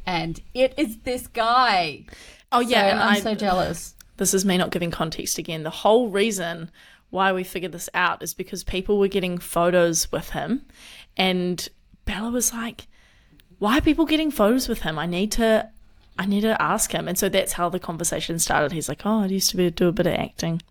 and 0.05 0.39
it 0.53 0.73
is 0.77 0.99
this 0.99 1.27
guy. 1.27 2.05
Oh 2.51 2.59
yeah, 2.59 2.83
so 2.83 2.91
and 2.91 2.99
I'm 2.99 3.15
I, 3.15 3.19
so 3.19 3.35
jealous. 3.35 3.95
This 4.17 4.33
is 4.33 4.45
me 4.45 4.57
not 4.57 4.71
giving 4.71 4.91
context 4.91 5.37
again. 5.37 5.63
The 5.63 5.69
whole 5.69 6.09
reason 6.09 6.71
why 7.09 7.33
we 7.33 7.43
figured 7.43 7.71
this 7.71 7.89
out 7.93 8.23
is 8.23 8.33
because 8.33 8.63
people 8.63 8.99
were 8.99 9.07
getting 9.07 9.37
photos 9.37 10.11
with 10.11 10.29
him, 10.29 10.65
and 11.17 11.67
Bella 12.05 12.29
was 12.29 12.53
like, 12.53 12.87
"Why 13.59 13.79
are 13.79 13.81
people 13.81 14.05
getting 14.05 14.31
photos 14.31 14.69
with 14.69 14.81
him? 14.81 14.97
I 14.97 15.05
need 15.05 15.31
to." 15.33 15.69
I 16.19 16.25
need 16.25 16.41
to 16.41 16.59
ask 16.59 16.91
him. 16.91 17.07
And 17.07 17.15
so 17.15 17.29
that's 17.29 17.53
how 17.53 17.69
the 17.69 17.79
conversation 17.79 18.39
started. 18.39 18.71
He's 18.71 18.89
like, 18.89 19.05
Oh, 19.05 19.21
I 19.21 19.27
used 19.27 19.51
to 19.51 19.57
be, 19.57 19.69
do 19.69 19.87
a 19.87 19.91
bit 19.91 20.07
of 20.07 20.13
acting. 20.13 20.63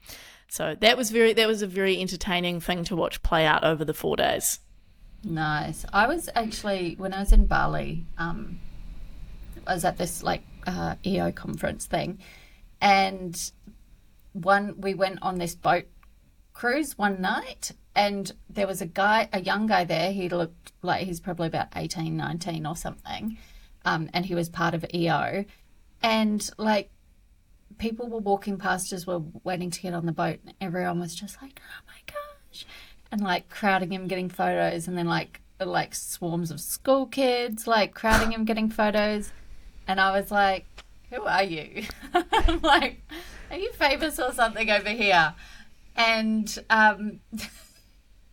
So 0.49 0.77
that 0.81 0.97
was 0.97 1.11
very 1.11 1.33
that 1.35 1.49
was 1.49 1.63
a 1.63 1.67
very 1.67 2.01
entertaining 2.01 2.61
thing 2.61 2.85
to 2.85 2.97
watch 2.97 3.23
play 3.23 3.47
out 3.47 3.65
over 3.65 3.85
the 3.85 3.95
four 3.95 4.17
days. 4.17 4.61
Nice. 5.27 5.85
I 5.93 6.07
was 6.07 6.29
actually 6.37 6.95
when 6.99 7.13
I 7.13 7.19
was 7.19 7.33
in 7.33 7.47
Bali. 7.47 8.07
Um, 8.17 8.61
I 9.67 9.75
was 9.75 9.85
at 9.85 9.99
this 9.99 10.23
like 10.23 10.43
uh, 10.69 10.95
EO 11.05 11.33
conference 11.33 11.85
thing, 11.85 12.21
and 12.81 13.51
one 14.33 14.81
we 14.81 14.95
went 14.95 15.19
on 15.23 15.39
this 15.39 15.57
boat 15.57 15.87
cruise 16.53 16.97
one 16.97 17.21
night, 17.21 17.73
and 17.97 18.31
there 18.49 18.69
was 18.69 18.81
a 18.81 18.87
guy, 18.87 19.29
a 19.33 19.41
young 19.41 19.67
guy 19.67 19.83
there. 19.83 20.13
He 20.13 20.29
looked 20.29 20.73
like 20.81 21.05
he's 21.05 21.19
probably 21.19 21.49
about 21.49 21.69
18, 21.75 22.17
19 22.17 22.65
or 22.65 22.77
something, 22.77 23.37
um, 23.85 24.09
and 24.15 24.25
he 24.27 24.35
was 24.37 24.49
part 24.49 24.75
of 24.75 24.87
EO, 24.95 25.45
and 26.05 26.49
like 26.57 26.91
people 27.79 28.09
were 28.09 28.21
walking 28.21 28.59
past 28.59 28.93
as 28.93 29.09
we're 29.09 29.23
waiting 29.43 29.71
to 29.73 29.81
get 29.81 29.93
on 29.93 30.07
the 30.07 30.13
boat, 30.13 30.39
and 30.45 30.55
everyone 30.61 31.01
was 31.01 31.17
just 31.17 31.43
like. 31.43 31.61
And 33.11 33.21
like 33.21 33.49
crowding 33.49 33.93
him 33.93 34.07
getting 34.07 34.29
photos 34.29 34.89
and 34.89 34.97
then 34.97 35.07
like 35.07 35.41
like 35.59 35.95
swarms 35.95 36.51
of 36.51 36.61
school 36.61 37.07
kids 37.07 37.67
like 37.67 37.95
crowding 37.95 38.33
him 38.33 38.45
getting 38.45 38.71
photos. 38.71 39.33
And 39.89 40.01
I 40.01 40.19
was 40.19 40.31
like 40.31 40.67
who 41.11 41.23
are 41.23 41.45
you? 41.45 41.85
I'm 42.15 42.61
like 42.61 43.03
are 43.51 43.57
you 43.57 43.73
famous 43.73 44.19
or 44.19 44.33
something 44.33 44.71
over 44.71 44.91
here? 44.91 45.35
And 45.95 46.59
um 46.69 47.21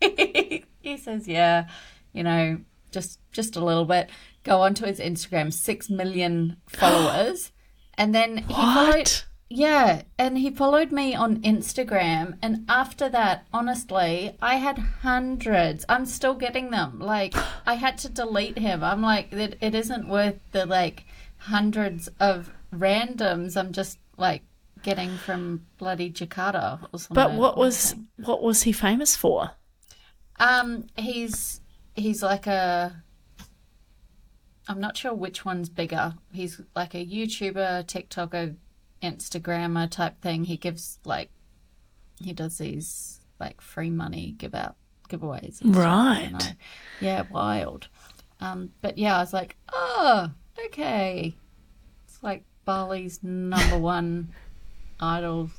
he 0.00 0.96
says 0.98 1.26
yeah 1.26 1.68
you 2.12 2.22
know 2.22 2.58
just 2.90 3.18
just 3.32 3.56
a 3.56 3.64
little 3.64 3.84
bit. 3.84 4.10
Go 4.44 4.60
onto 4.60 4.86
his 4.86 5.00
Instagram 5.00 5.52
6 5.52 5.90
million 5.90 6.58
followers. 6.68 7.50
And 7.96 8.14
then 8.14 8.38
he 8.38 8.52
what? 8.52 8.74
followed 8.74 9.12
Yeah, 9.50 10.02
and 10.18 10.38
he 10.38 10.50
followed 10.50 10.90
me 10.90 11.14
on 11.14 11.42
Instagram. 11.42 12.38
And 12.42 12.64
after 12.68 13.08
that, 13.10 13.46
honestly, 13.52 14.36
I 14.40 14.56
had 14.56 14.78
hundreds. 14.78 15.84
I'm 15.88 16.06
still 16.06 16.34
getting 16.34 16.70
them. 16.70 16.98
Like, 16.98 17.34
I 17.66 17.74
had 17.74 17.98
to 17.98 18.08
delete 18.08 18.58
him. 18.58 18.82
I'm 18.82 19.02
like, 19.02 19.32
it, 19.32 19.58
it 19.60 19.74
isn't 19.74 20.08
worth 20.08 20.40
the 20.52 20.66
like 20.66 21.04
hundreds 21.38 22.08
of 22.18 22.50
randoms 22.72 23.56
I'm 23.56 23.72
just 23.72 23.98
like 24.16 24.42
getting 24.82 25.16
from 25.16 25.66
bloody 25.78 26.10
Jakarta 26.10 26.80
or 26.92 26.98
something. 26.98 27.14
But 27.14 27.34
what 27.34 27.56
was 27.56 27.94
what 28.16 28.42
was 28.42 28.62
he 28.62 28.72
famous 28.72 29.16
for? 29.16 29.50
Um, 30.38 30.86
he's 30.96 31.60
he's 31.94 32.22
like 32.22 32.46
a. 32.46 33.02
I'm 34.66 34.80
not 34.80 34.96
sure 34.96 35.12
which 35.12 35.44
one's 35.44 35.68
bigger. 35.68 36.14
He's 36.32 36.60
like 36.74 36.94
a 36.94 37.04
YouTuber, 37.04 37.84
TikToker, 37.84 38.56
Instagrammer 39.02 39.90
type 39.90 40.20
thing. 40.20 40.44
He 40.44 40.56
gives 40.56 40.98
like, 41.04 41.30
he 42.20 42.32
does 42.32 42.58
these 42.58 43.20
like 43.40 43.60
free 43.60 43.90
money 43.90 44.34
give 44.38 44.54
out 44.54 44.76
giveaways. 45.08 45.56
stuff, 45.56 45.76
Right. 45.76 46.24
you 46.26 46.30
know. 46.32 46.38
Yeah, 47.00 47.22
wild. 47.30 47.88
Um, 48.40 48.70
but 48.80 48.98
yeah, 48.98 49.16
I 49.16 49.20
was 49.20 49.32
like, 49.32 49.56
oh, 49.72 50.30
okay. 50.66 51.34
It's 52.06 52.22
like 52.22 52.44
Bali's 52.64 53.22
number 53.22 53.78
one 53.78 54.32
idol. 55.00 55.50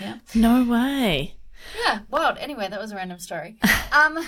Yeah. 0.00 0.18
No 0.34 0.64
way. 0.64 1.34
Yeah, 1.84 2.00
wild. 2.10 2.36
Anyway, 2.38 2.68
that 2.68 2.80
was 2.80 2.92
a 2.92 2.96
random 2.96 3.18
story. 3.18 3.56
Um, 3.92 4.24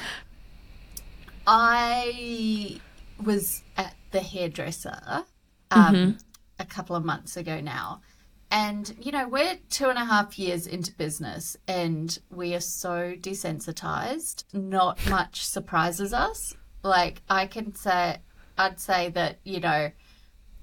I 1.46 2.80
was 3.22 3.62
at 3.76 3.94
the 4.10 4.20
hairdresser 4.20 5.24
um, 5.70 6.18
a 6.58 6.64
couple 6.64 6.96
of 6.96 7.04
months 7.04 7.36
ago 7.36 7.60
now. 7.60 8.00
And, 8.50 8.94
you 9.00 9.12
know, 9.12 9.28
we're 9.28 9.58
two 9.68 9.88
and 9.88 9.98
a 9.98 10.04
half 10.04 10.38
years 10.38 10.66
into 10.66 10.92
business 10.94 11.56
and 11.66 12.18
we 12.30 12.54
are 12.54 12.60
so 12.60 13.14
desensitized. 13.20 14.44
Not 14.52 15.06
much 15.08 15.44
surprises 15.44 16.12
us. 16.14 16.54
Like, 16.82 17.22
I 17.28 17.46
can 17.46 17.74
say, 17.74 18.18
I'd 18.56 18.80
say 18.80 19.10
that, 19.10 19.38
you 19.44 19.60
know, 19.60 19.90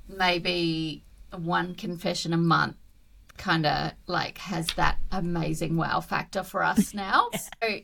maybe 0.07 1.03
one 1.31 1.75
confession 1.75 2.33
a 2.33 2.37
month 2.37 2.77
kind 3.37 3.65
of 3.65 3.91
like 4.07 4.37
has 4.37 4.67
that 4.75 4.97
amazing 5.11 5.75
wow 5.75 5.99
factor 5.99 6.43
for 6.43 6.63
us 6.63 6.93
now. 6.93 7.29
so, 7.33 7.79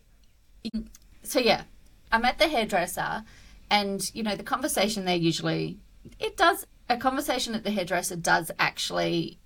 so 1.24 1.40
yeah, 1.40 1.64
I'm 2.12 2.26
at 2.26 2.40
the 2.40 2.48
hairdresser, 2.48 3.24
and 3.70 4.14
you 4.14 4.24
know 4.24 4.36
the 4.36 4.44
conversation 4.44 5.06
there 5.06 5.16
usually 5.16 5.80
it 6.20 6.36
does 6.38 6.66
a 6.90 6.98
conversation 6.98 7.56
at 7.56 7.64
the 7.64 7.72
hairdresser 7.72 8.16
does 8.16 8.52
actually 8.60 9.40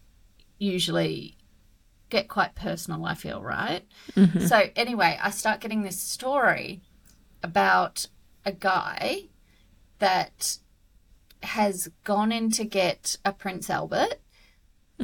usually 0.58 1.38
get 2.10 2.28
quite 2.28 2.56
personal. 2.56 3.06
I 3.06 3.16
feel 3.16 3.42
right. 3.42 3.84
So 4.40 4.64
anyway, 4.76 5.18
I 5.22 5.32
start 5.32 5.60
getting 5.62 5.84
this 5.84 6.00
story 6.00 6.82
about 7.44 8.08
a 8.46 8.52
guy 8.52 9.24
that 10.00 10.58
has 11.44 11.90
gone 12.04 12.32
in 12.32 12.52
to 12.52 12.64
get 12.64 13.18
a 13.26 13.32
Prince 13.32 13.70
Albert, 13.70 14.16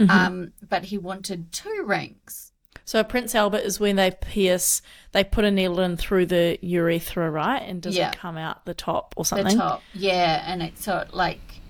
um, 0.09 0.53
but 0.67 0.85
he 0.85 0.97
wanted 0.97 1.51
two 1.51 1.83
rings. 1.85 2.51
So 2.85 2.99
a 2.99 3.03
Prince 3.03 3.35
Albert 3.35 3.59
is 3.59 3.79
when 3.79 3.95
they 3.95 4.11
pierce, 4.11 4.81
they 5.11 5.23
put 5.23 5.45
a 5.45 5.51
needle 5.51 5.79
in 5.79 5.97
through 5.97 6.25
the 6.27 6.57
urethra, 6.61 7.29
right? 7.29 7.61
And 7.61 7.81
does 7.81 7.95
Yeah. 7.95 8.09
it 8.09 8.17
come 8.17 8.37
out 8.37 8.65
the 8.65 8.73
top 8.73 9.13
or 9.17 9.25
something? 9.25 9.55
The 9.55 9.61
top, 9.63 9.83
yeah, 9.93 10.43
and 10.45 10.61
it's 10.61 10.83
so 10.83 10.97
it 10.99 11.13
like, 11.13 11.61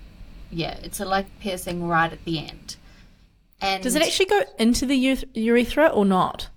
yeah, 0.50 0.78
it's 0.82 1.00
a 1.00 1.04
like 1.04 1.26
piercing 1.40 1.86
right 1.86 2.12
at 2.12 2.24
the 2.24 2.38
end. 2.38 2.76
And 3.62 3.82
Does 3.82 3.94
it 3.94 4.02
actually 4.02 4.26
go 4.26 4.42
into 4.58 4.84
the 4.84 4.96
urethra 5.34 5.86
or 5.86 6.04
not? 6.04 6.48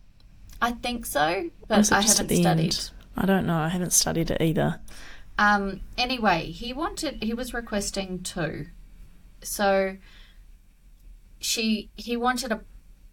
I 0.62 0.72
think 0.72 1.06
so, 1.06 1.52
but 1.68 1.92
I 1.92 2.02
haven't 2.02 2.30
studied. 2.30 2.46
end? 2.46 2.92
I 3.16 3.26
don't 3.28 3.46
know. 3.46 3.58
I 3.58 3.70
haven't 3.70 3.94
studied 3.94 4.32
it 4.32 4.42
either. 4.42 4.82
Um. 5.38 5.82
Anyway, 5.98 6.46
he 6.46 6.74
wanted. 6.74 7.22
He 7.22 7.34
was 7.34 7.54
requesting 7.54 8.24
two. 8.24 8.68
So. 9.44 9.98
She 11.40 11.92
he 11.96 12.18
wanted 12.18 12.52
a, 12.52 12.62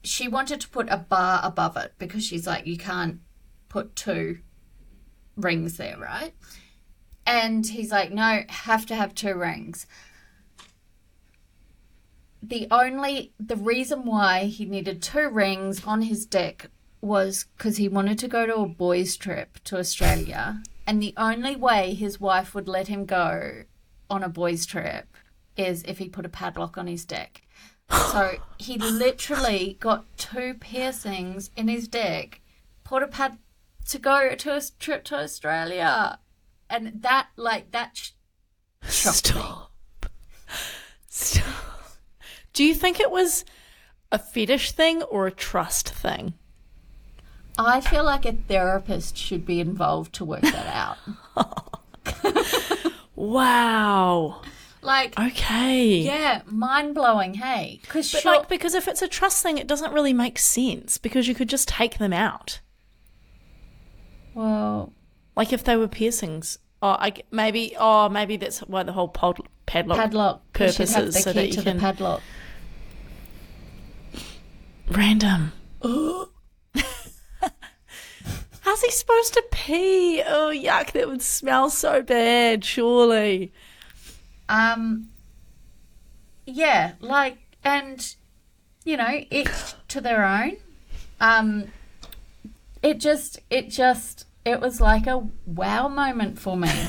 she 0.03 0.27
wanted 0.27 0.63
to 0.63 0.69
put 0.71 0.89
a 0.89 0.97
bar 0.97 1.41
above 1.45 1.77
it 1.77 1.93
because 1.99 2.25
she's 2.25 2.47
like 2.47 2.67
you 2.67 2.79
can't 2.79 3.21
put 3.69 3.95
two 3.95 4.39
rings 5.37 5.77
there, 5.77 5.99
right? 5.99 6.33
And 7.27 7.67
he's 7.67 7.91
like, 7.91 8.11
no, 8.11 8.43
have 8.49 8.87
to 8.87 8.95
have 8.95 9.15
two 9.15 9.35
rings. 9.35 9.87
The 12.43 12.67
only 12.71 13.33
the 13.39 13.57
reason 13.57 14.05
why 14.05 14.45
he 14.45 14.65
needed 14.65 15.01
two 15.01 15.29
rings 15.29 15.85
on 15.85 16.03
his 16.03 16.27
dick 16.27 16.71
was 17.01 17.47
because 17.57 17.77
he 17.77 17.89
wanted 17.89 18.19
to 18.21 18.29
go 18.29 18.47
to 18.47 18.57
a 18.57 18.67
boys' 18.67 19.17
trip 19.17 19.59
to 19.65 19.79
Australia, 19.79 20.63
and 20.87 21.01
the 21.01 21.15
only 21.17 21.57
way 21.57 21.95
his 21.95 22.21
wife 22.21 22.55
would 22.55 22.69
let 22.69 22.89
him 22.89 23.07
go 23.07 23.65
on 24.11 24.23
a 24.23 24.29
boys' 24.29 24.67
trip 24.67 25.17
is 25.57 25.83
if 25.85 25.99
he 25.99 26.09
put 26.09 26.27
a 26.27 26.29
padlock 26.29 26.77
on 26.77 26.87
his 26.87 27.05
dick. 27.05 27.43
So 27.91 28.39
he 28.59 28.79
literally 28.79 29.77
got 29.81 30.07
two 30.17 30.55
piercings 30.55 31.51
in 31.57 31.69
his 31.69 31.89
dick, 31.89 32.41
put 32.85 33.03
a 33.03 33.09
pad 33.09 33.39
to 33.89 33.99
go 33.99 34.35
to 34.35 34.57
a 34.57 34.63
trip 34.79 35.05
to 35.05 35.17
Australia, 35.17 36.19
and 36.71 37.03
that 37.03 37.29
like 37.37 37.71
that 37.73 37.97
sh-. 37.97 38.11
Stop. 38.83 39.73
Stop. 41.09 41.72
Do 42.53 42.65
you 42.65 42.75
think 42.75 43.01
it 43.01 43.11
was 43.11 43.45
a 44.11 44.19
fetish 44.19 44.73
thing 44.73 45.03
or 45.05 45.27
a 45.27 45.33
trust 45.33 45.89
thing? 45.89 46.35
I 47.59 47.81
feel 47.81 48.05
like 48.05 48.25
a 48.25 48.33
therapist 48.33 49.17
should 49.17 49.45
be 49.47 49.61
involved 49.61 50.13
to 50.15 50.25
work 50.25 50.43
that 50.43 50.67
out. 50.67 50.99
Wow. 53.15 54.41
Like, 54.81 55.19
Okay. 55.21 55.99
yeah, 55.99 56.43
mind 56.47 56.95
blowing. 56.95 57.35
Hey, 57.35 57.79
because 57.83 58.09
sure, 58.09 58.21
like 58.39 58.49
because 58.49 58.75
if 58.75 58.89
it's 58.89 59.03
a 59.03 59.07
trust 59.07 59.43
thing, 59.43 59.59
it 59.59 59.67
doesn't 59.69 59.93
really 59.93 60.13
make 60.13 60.39
sense 60.39 60.99
because 60.99 61.29
you 61.29 61.35
could 61.35 61.49
just 61.49 61.69
take 61.69 61.99
them 61.99 62.13
out. 62.13 62.61
well, 64.35 64.93
Like 65.37 65.53
if 65.53 65.63
they 65.63 65.77
were 65.77 65.89
piercings. 65.89 66.59
Oh, 66.83 66.97
I 66.99 67.11
g 67.11 67.23
maybe. 67.31 67.77
Oh, 67.79 68.09
maybe 68.09 68.37
that's 68.37 68.59
why 68.61 68.83
the 68.83 68.93
whole 68.93 69.07
pod, 69.09 69.39
padlock, 69.67 69.99
padlock. 69.99 70.43
'cause 70.53 70.75
she'd 70.75 70.89
have 70.89 70.97
purposes, 71.05 71.23
so 71.23 71.33
that 71.33 71.49
you 71.55 71.63
can 71.63 71.77
the 71.77 71.81
padlock. 71.81 72.23
Random. 74.91 75.53
How's 78.61 78.81
he 78.83 78.91
supposed 78.91 79.35
to 79.35 79.45
pee? 79.51 80.23
Oh, 80.25 80.53
yuck! 80.55 80.93
That 80.93 81.09
would 81.09 81.23
smell 81.23 81.69
so 81.69 82.01
bad. 82.03 82.65
Surely. 82.65 83.53
Um, 84.49 85.09
yeah, 86.47 86.93
like, 87.01 87.39
and 87.65 88.15
you 88.85 88.97
know, 88.97 89.25
each 89.31 89.49
to 89.89 90.01
their 90.01 90.25
own. 90.25 90.57
Um, 91.21 91.69
it 92.83 92.99
just, 92.99 93.41
it 93.51 93.71
just, 93.71 94.27
it 94.45 94.61
was 94.61 94.81
like 94.81 95.07
a 95.07 95.29
wow 95.47 95.89
moment 95.89 96.39
for 96.39 96.57
me. 96.57 96.71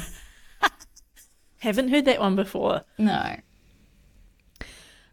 Haven't 1.60 1.90
heard 1.90 2.06
that 2.06 2.20
one 2.20 2.36
before. 2.36 2.82
No, 2.98 3.36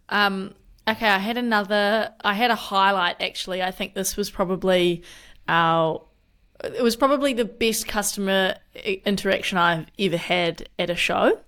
Um, 0.09 0.55
okay, 0.89 1.09
I 1.09 1.19
had 1.19 1.37
another. 1.37 2.13
I 2.23 2.35
had 2.35 2.51
a 2.51 2.55
highlight 2.57 3.21
actually. 3.21 3.63
I 3.63 3.71
think 3.71 3.95
this 3.95 4.17
was 4.17 4.31
probably 4.31 5.03
our. 5.49 6.03
It 6.63 6.83
was 6.83 6.97
probably 6.97 7.33
the 7.33 7.47
best 7.47 7.89
customer 7.89 8.57
eh, 8.77 8.97
interaction 9.07 9.57
I've 9.57 9.87
ever 9.99 10.17
had 10.17 10.69
at 10.79 10.91
a 10.91 10.95
show. 10.95 11.41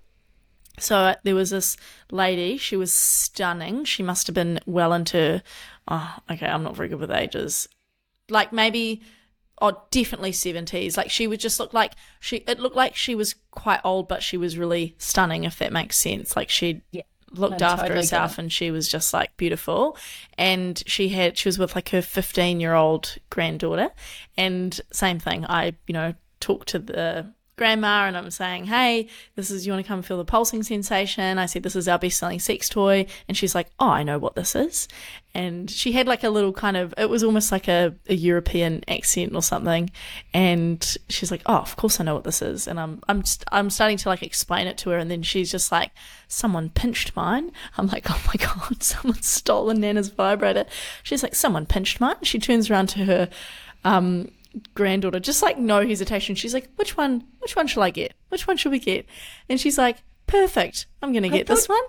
So 0.79 1.15
there 1.23 1.35
was 1.35 1.51
this 1.51 1.77
lady. 2.11 2.57
She 2.57 2.77
was 2.77 2.93
stunning. 2.93 3.85
She 3.85 4.03
must 4.03 4.27
have 4.27 4.35
been 4.35 4.59
well 4.67 4.93
into. 4.93 5.43
Oh, 5.87 6.17
okay. 6.31 6.47
I'm 6.47 6.63
not 6.63 6.77
very 6.77 6.89
good 6.89 7.01
with 7.01 7.11
ages. 7.11 7.69
Like 8.29 8.53
maybe. 8.53 9.03
Oh, 9.61 9.81
definitely 9.93 10.33
seventies. 10.33 10.97
Like 10.97 11.11
she 11.11 11.27
would 11.27 11.41
just 11.41 11.61
look 11.61 11.73
like 11.73 11.93
she. 12.21 12.39
It 12.49 12.59
looked 12.59 12.77
like 12.77 12.97
she 12.97 13.15
was 13.15 13.35
quite 13.51 13.81
old, 13.85 14.09
but 14.09 14.23
she 14.23 14.37
was 14.37 14.59
really 14.59 14.95
stunning. 14.99 15.45
If 15.45 15.59
that 15.59 15.73
makes 15.73 15.97
sense. 15.97 16.37
Like 16.37 16.49
she 16.49 16.83
Yeah. 16.91 17.03
Looked 17.35 17.61
No, 17.61 17.67
after 17.67 17.83
totally 17.83 18.01
herself, 18.01 18.39
and 18.39 18.53
she 18.53 18.71
was 18.71 18.89
just 18.89 19.13
like 19.13 19.37
beautiful. 19.37 19.97
And 20.37 20.83
she 20.87 21.09
had 21.11 21.37
she 21.39 21.49
was 21.49 21.59
with 21.59 21.75
like 21.75 21.91
her 21.91 22.03
15 22.03 22.61
year 22.61 22.75
old 22.75 23.17
granddaughter, 23.31 23.91
and 24.37 24.81
same 24.93 25.19
thing. 25.19 25.45
I 25.47 25.75
you 25.87 25.93
know 25.93 26.15
talked 26.41 26.69
to 26.69 26.79
the 26.79 27.33
grandma 27.63 28.09
and 28.09 28.17
I'm 28.17 28.29
saying, 28.33 28.65
hey, 28.65 29.07
this 29.37 29.49
is, 29.49 29.65
you 29.65 29.73
want 29.73 29.85
to 29.85 29.89
come 29.89 30.03
feel 30.03 30.19
the 30.19 30.25
pulsing 30.25 30.65
sensation? 30.65 31.39
I 31.39 31.47
said, 31.47 31.63
this 31.63 31.77
is 31.77 31.87
our 31.87 31.97
best 31.97 32.19
selling 32.19 32.41
sex 32.41 32.69
toy. 32.69 33.07
And 33.29 33.37
she's 33.37 33.55
like, 33.55 33.69
oh, 33.79 33.89
I 33.89 34.03
know 34.03 34.19
what 34.19 34.35
this 34.35 34.57
is. 34.57 34.89
And 35.33 35.71
she 35.71 35.93
had 35.93 36.09
like 36.09 36.25
a 36.25 36.29
little 36.29 36.53
kind 36.53 36.77
of, 36.77 36.93
it 36.99 37.09
was 37.09 37.23
almost 37.23 37.53
like 37.53 37.69
a, 37.69 37.95
a 38.09 38.15
European 38.15 38.83
accent 38.89 39.37
or 39.37 39.45
something. 39.45 39.93
And 40.35 40.97
she's 41.09 41.31
like, 41.31 41.43
oh, 41.47 41.59
of 41.59 41.77
course 41.77 42.01
I 42.01 42.05
know 42.05 42.17
what 42.17 42.25
this 42.25 42.43
is. 42.43 42.67
And 42.67 42.81
I'm, 42.81 43.01
I'm, 43.09 43.23
I'm 43.53 43.71
starting 43.71 43.97
to 43.99 44.09
like 44.09 44.25
explain 44.25 44.67
it 44.67 44.77
to 44.79 44.91
her. 44.91 44.99
And 44.99 45.09
then 45.09 45.23
she's 45.23 45.53
just 45.53 45.71
like, 45.71 45.93
someone 46.27 46.69
pinched 46.69 47.15
mine. 47.15 47.53
I'm 47.79 47.87
like, 47.87 48.11
oh 48.11 48.21
my 48.27 48.35
God, 48.45 48.83
someone 48.83 49.23
stolen 49.23 49.79
Nana's 49.81 50.09
vibrator. 50.09 50.65
She's 51.05 51.23
like, 51.23 51.37
someone 51.37 51.67
pinched 51.67 52.01
mine. 52.01 52.17
She 52.23 52.41
turns 52.41 52.69
around 52.69 52.89
to 52.89 53.05
her, 53.05 53.31
um, 53.85 54.33
granddaughter, 54.75 55.21
just 55.21 55.43
like 55.43 55.59
no 55.59 55.87
hesitation. 55.87 56.35
She's 56.35 56.55
like, 56.55 56.69
which 56.77 56.97
one, 56.97 57.25
which 57.39 57.57
one 57.57 57.67
shall 57.67 57.83
I 57.83 57.91
get? 57.91 58.15
Which 58.29 58.47
one 58.47 58.57
should 58.57 58.73
we 58.73 58.79
get? 58.79 59.07
And 59.49 59.61
she's 59.61 59.79
like, 59.79 60.03
perfect. 60.27 60.87
I'm 61.03 61.13
going 61.13 61.23
to 61.25 61.29
get 61.29 61.47
thought- 61.47 61.55
this 61.57 61.69
one. 61.69 61.83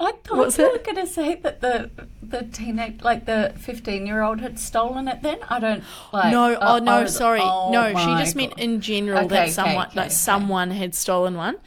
I 0.00 0.10
thought 0.24 0.38
What's 0.38 0.58
you 0.58 0.64
that? 0.72 0.86
were 0.96 1.00
to 1.02 1.06
say 1.06 1.36
that 1.36 1.60
the 1.60 1.88
the 2.20 2.42
teenage, 2.42 3.02
like 3.02 3.26
the 3.26 3.54
fifteen 3.56 4.06
year 4.08 4.22
old, 4.22 4.40
had 4.40 4.58
stolen 4.58 5.06
it. 5.06 5.22
Then 5.22 5.38
I 5.48 5.60
don't 5.60 5.84
like. 6.12 6.32
No, 6.32 6.56
oh, 6.60 6.78
no, 6.78 7.04
the- 7.04 7.08
sorry. 7.08 7.38
oh 7.40 7.70
no, 7.70 7.90
she 7.90 8.06
just 8.24 8.34
meant 8.34 8.58
in 8.58 8.80
general 8.80 9.18
Okay, 9.26 9.28
that 9.28 9.50
someone 9.50 9.86
okay, 9.86 9.94
that 9.94 10.06
okay. 10.06 10.14
someone 10.14 10.70
had 10.72 10.96
stolen 10.96 11.36
one, 11.36 11.58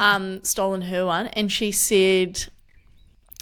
um, 0.00 0.42
stolen 0.42 0.82
her 0.82 1.06
one, 1.06 1.28
and 1.28 1.50
she 1.50 1.70
said 1.70 2.46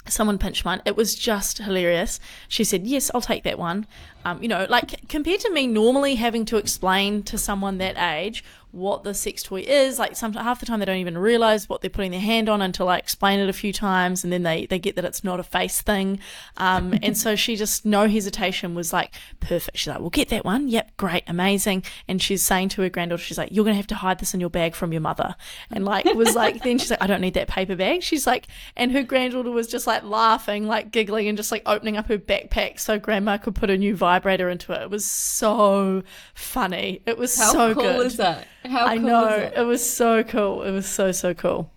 someone 0.07 0.37
pinched 0.37 0.65
mine. 0.65 0.81
It 0.85 0.95
was 0.95 1.15
just 1.15 1.59
hilarious. 1.59 2.19
She 2.47 2.63
said, 2.63 2.85
"Yes, 2.85 3.11
I'll 3.13 3.21
take 3.21 3.43
that 3.43 3.57
one." 3.57 3.87
Um, 4.23 4.41
you 4.41 4.47
know, 4.47 4.65
like 4.69 5.07
compared 5.07 5.39
to 5.41 5.51
me 5.51 5.67
normally 5.67 6.15
having 6.15 6.45
to 6.45 6.57
explain 6.57 7.23
to 7.23 7.37
someone 7.37 7.77
that 7.79 7.97
age 7.97 8.43
what 8.75 9.03
the 9.03 9.13
sex 9.13 9.41
toy 9.41 9.61
is, 9.61 9.97
like 9.97 10.15
some 10.15 10.33
half 10.33 10.59
the 10.59 10.65
time 10.65 10.79
they 10.79 10.85
don't 10.85 10.97
even 10.97 11.17
realize 11.17 11.69
what 11.69 11.81
they're 11.81 11.89
putting 11.89 12.11
their 12.11 12.19
hand 12.19 12.49
on 12.49 12.61
until 12.61 12.89
I 12.89 12.97
explain 12.97 13.39
it 13.39 13.47
a 13.49 13.53
few 13.53 13.71
times, 13.71 14.23
and 14.23 14.33
then 14.33 14.43
they 14.43 14.65
they 14.65 14.79
get 14.79 14.95
that 14.97 15.05
it's 15.05 15.23
not 15.23 15.39
a 15.39 15.43
face 15.43 15.81
thing. 15.81 16.19
Um, 16.57 16.93
and 17.03 17.17
so 17.17 17.35
she 17.35 17.55
just 17.55 17.85
no 17.85 18.07
hesitation 18.07 18.75
was 18.75 18.91
like, 18.91 19.13
"Perfect." 19.39 19.77
She's 19.77 19.87
like, 19.87 19.99
"We'll 19.99 20.09
get 20.09 20.29
that 20.29 20.43
one. 20.43 20.67
Yep, 20.67 20.97
great, 20.97 21.23
amazing." 21.27 21.83
And 22.07 22.21
she's 22.21 22.43
saying 22.43 22.69
to 22.69 22.81
her 22.81 22.89
granddaughter, 22.89 23.23
she's 23.23 23.37
like, 23.37 23.49
"You're 23.51 23.65
gonna 23.65 23.75
have 23.77 23.87
to 23.87 23.95
hide 23.95 24.19
this 24.19 24.33
in 24.33 24.39
your 24.39 24.49
bag 24.49 24.75
from 24.75 24.91
your 24.91 25.01
mother." 25.01 25.35
And 25.71 25.85
like 25.85 26.05
was 26.05 26.35
like, 26.35 26.63
then 26.63 26.77
she's 26.77 26.91
like, 26.91 27.01
"I 27.01 27.07
don't 27.07 27.21
need 27.21 27.35
that 27.35 27.47
paper 27.47 27.75
bag." 27.75 28.03
She's 28.03 28.27
like, 28.27 28.47
and 28.75 28.91
her 28.91 29.03
granddaughter 29.03 29.51
was 29.51 29.67
just 29.67 29.87
like 29.87 30.03
laughing, 30.03 30.67
like 30.67 30.91
giggling, 30.91 31.27
and 31.27 31.37
just 31.37 31.51
like 31.51 31.63
opening 31.65 31.97
up 31.97 32.07
her 32.07 32.17
backpack 32.17 32.79
so 32.79 32.99
grandma 32.99 33.37
could 33.37 33.55
put 33.55 33.69
a 33.69 33.77
new 33.77 33.95
vibrator 33.95 34.49
into 34.49 34.73
it. 34.73 34.81
It 34.81 34.89
was 34.89 35.05
so 35.05 36.03
funny. 36.33 37.01
It 37.05 37.17
was 37.17 37.37
How 37.37 37.51
so 37.51 37.73
cool 37.73 37.83
good. 37.83 38.05
is 38.07 38.17
that? 38.17 38.47
How 38.65 38.85
I 38.85 38.97
cool 38.97 39.07
know 39.07 39.29
it? 39.29 39.53
it 39.55 39.63
was 39.63 39.87
so 39.87 40.23
cool. 40.23 40.63
It 40.63 40.71
was 40.71 40.87
so 40.87 41.11
so 41.11 41.33
cool. 41.33 41.71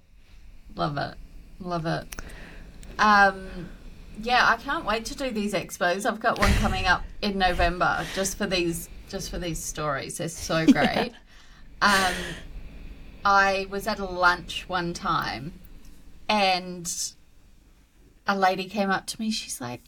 Love 0.74 0.96
it. 0.96 1.14
Love 1.60 1.86
it. 1.86 2.06
Um, 2.98 3.68
yeah, 4.22 4.46
I 4.48 4.56
can't 4.56 4.84
wait 4.84 5.04
to 5.06 5.14
do 5.14 5.30
these 5.30 5.54
expos. 5.54 6.06
I've 6.06 6.20
got 6.20 6.38
one 6.38 6.52
coming 6.54 6.86
up 6.86 7.02
in 7.22 7.38
November 7.38 8.04
just 8.14 8.36
for 8.36 8.46
these 8.46 8.88
just 9.08 9.30
for 9.30 9.38
these 9.38 9.62
stories. 9.62 10.18
They're 10.18 10.28
so 10.28 10.66
great. 10.72 11.12
Um, 11.80 12.14
I 13.24 13.66
was 13.70 13.86
at 13.86 13.98
a 13.98 14.04
lunch 14.04 14.68
one 14.68 14.94
time 14.94 15.52
and 16.28 16.92
a 18.26 18.36
lady 18.36 18.64
came 18.64 18.90
up 18.90 19.06
to 19.08 19.20
me. 19.20 19.30
She's 19.30 19.60
like, 19.60 19.82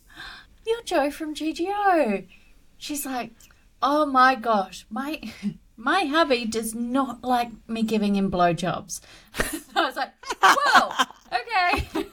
You're 0.66 0.82
Jo 0.82 1.10
from 1.10 1.34
GGO. 1.34 2.26
She's 2.78 3.04
like, 3.04 3.32
Oh 3.82 4.06
my 4.06 4.34
gosh, 4.34 4.86
my 4.90 5.20
my 5.80 6.04
hubby 6.04 6.44
does 6.44 6.74
not 6.74 7.24
like 7.24 7.48
me 7.68 7.82
giving 7.82 8.14
him 8.14 8.30
blowjobs. 8.30 9.00
I 9.74 9.86
was 9.86 9.96
like, 9.96 10.10
Whoa, 10.42 11.06
okay. 11.32 12.06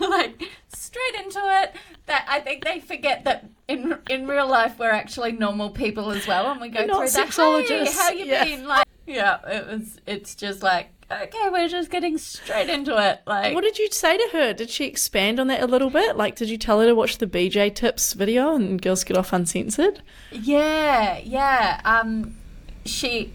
like 0.00 0.42
straight 0.68 1.14
into 1.24 1.40
it. 1.62 1.74
That 2.06 2.24
I 2.28 2.40
think 2.40 2.64
they 2.64 2.80
forget 2.80 3.24
that 3.24 3.48
in 3.68 3.98
in 4.08 4.26
real 4.26 4.48
life 4.48 4.78
we're 4.78 4.90
actually 4.90 5.32
normal 5.32 5.70
people 5.70 6.10
as 6.10 6.26
well, 6.26 6.50
and 6.50 6.60
we 6.60 6.68
go 6.68 6.84
not 6.86 6.98
through 6.98 7.10
the 7.10 7.20
hey, 7.20 7.28
sexologists." 7.28 7.96
how 7.96 8.10
you 8.10 8.24
Yeah. 8.24 8.44
been? 8.44 8.66
Like, 8.66 8.86
yeah, 9.06 9.38
it 9.48 9.66
was. 9.66 9.98
It's 10.06 10.34
just 10.34 10.62
like 10.62 10.88
okay, 11.12 11.48
we're 11.50 11.68
just 11.68 11.90
getting 11.90 12.16
straight 12.18 12.68
into 12.68 12.96
it. 12.96 13.20
Like, 13.26 13.52
What 13.54 13.62
did 13.62 13.78
you 13.78 13.88
say 13.90 14.16
to 14.16 14.28
her? 14.32 14.52
Did 14.52 14.70
she 14.70 14.84
expand 14.86 15.40
on 15.40 15.48
that 15.48 15.60
a 15.60 15.66
little 15.66 15.90
bit? 15.90 16.16
Like, 16.16 16.36
did 16.36 16.48
you 16.48 16.56
tell 16.56 16.80
her 16.80 16.86
to 16.86 16.94
watch 16.94 17.18
the 17.18 17.26
BJ 17.26 17.74
Tips 17.74 18.12
video 18.12 18.54
and 18.54 18.80
Girls 18.80 19.02
Get 19.02 19.16
Off 19.16 19.32
Uncensored? 19.32 20.02
Yeah, 20.30 21.18
yeah. 21.18 21.80
Um, 21.84 22.36
she, 22.84 23.32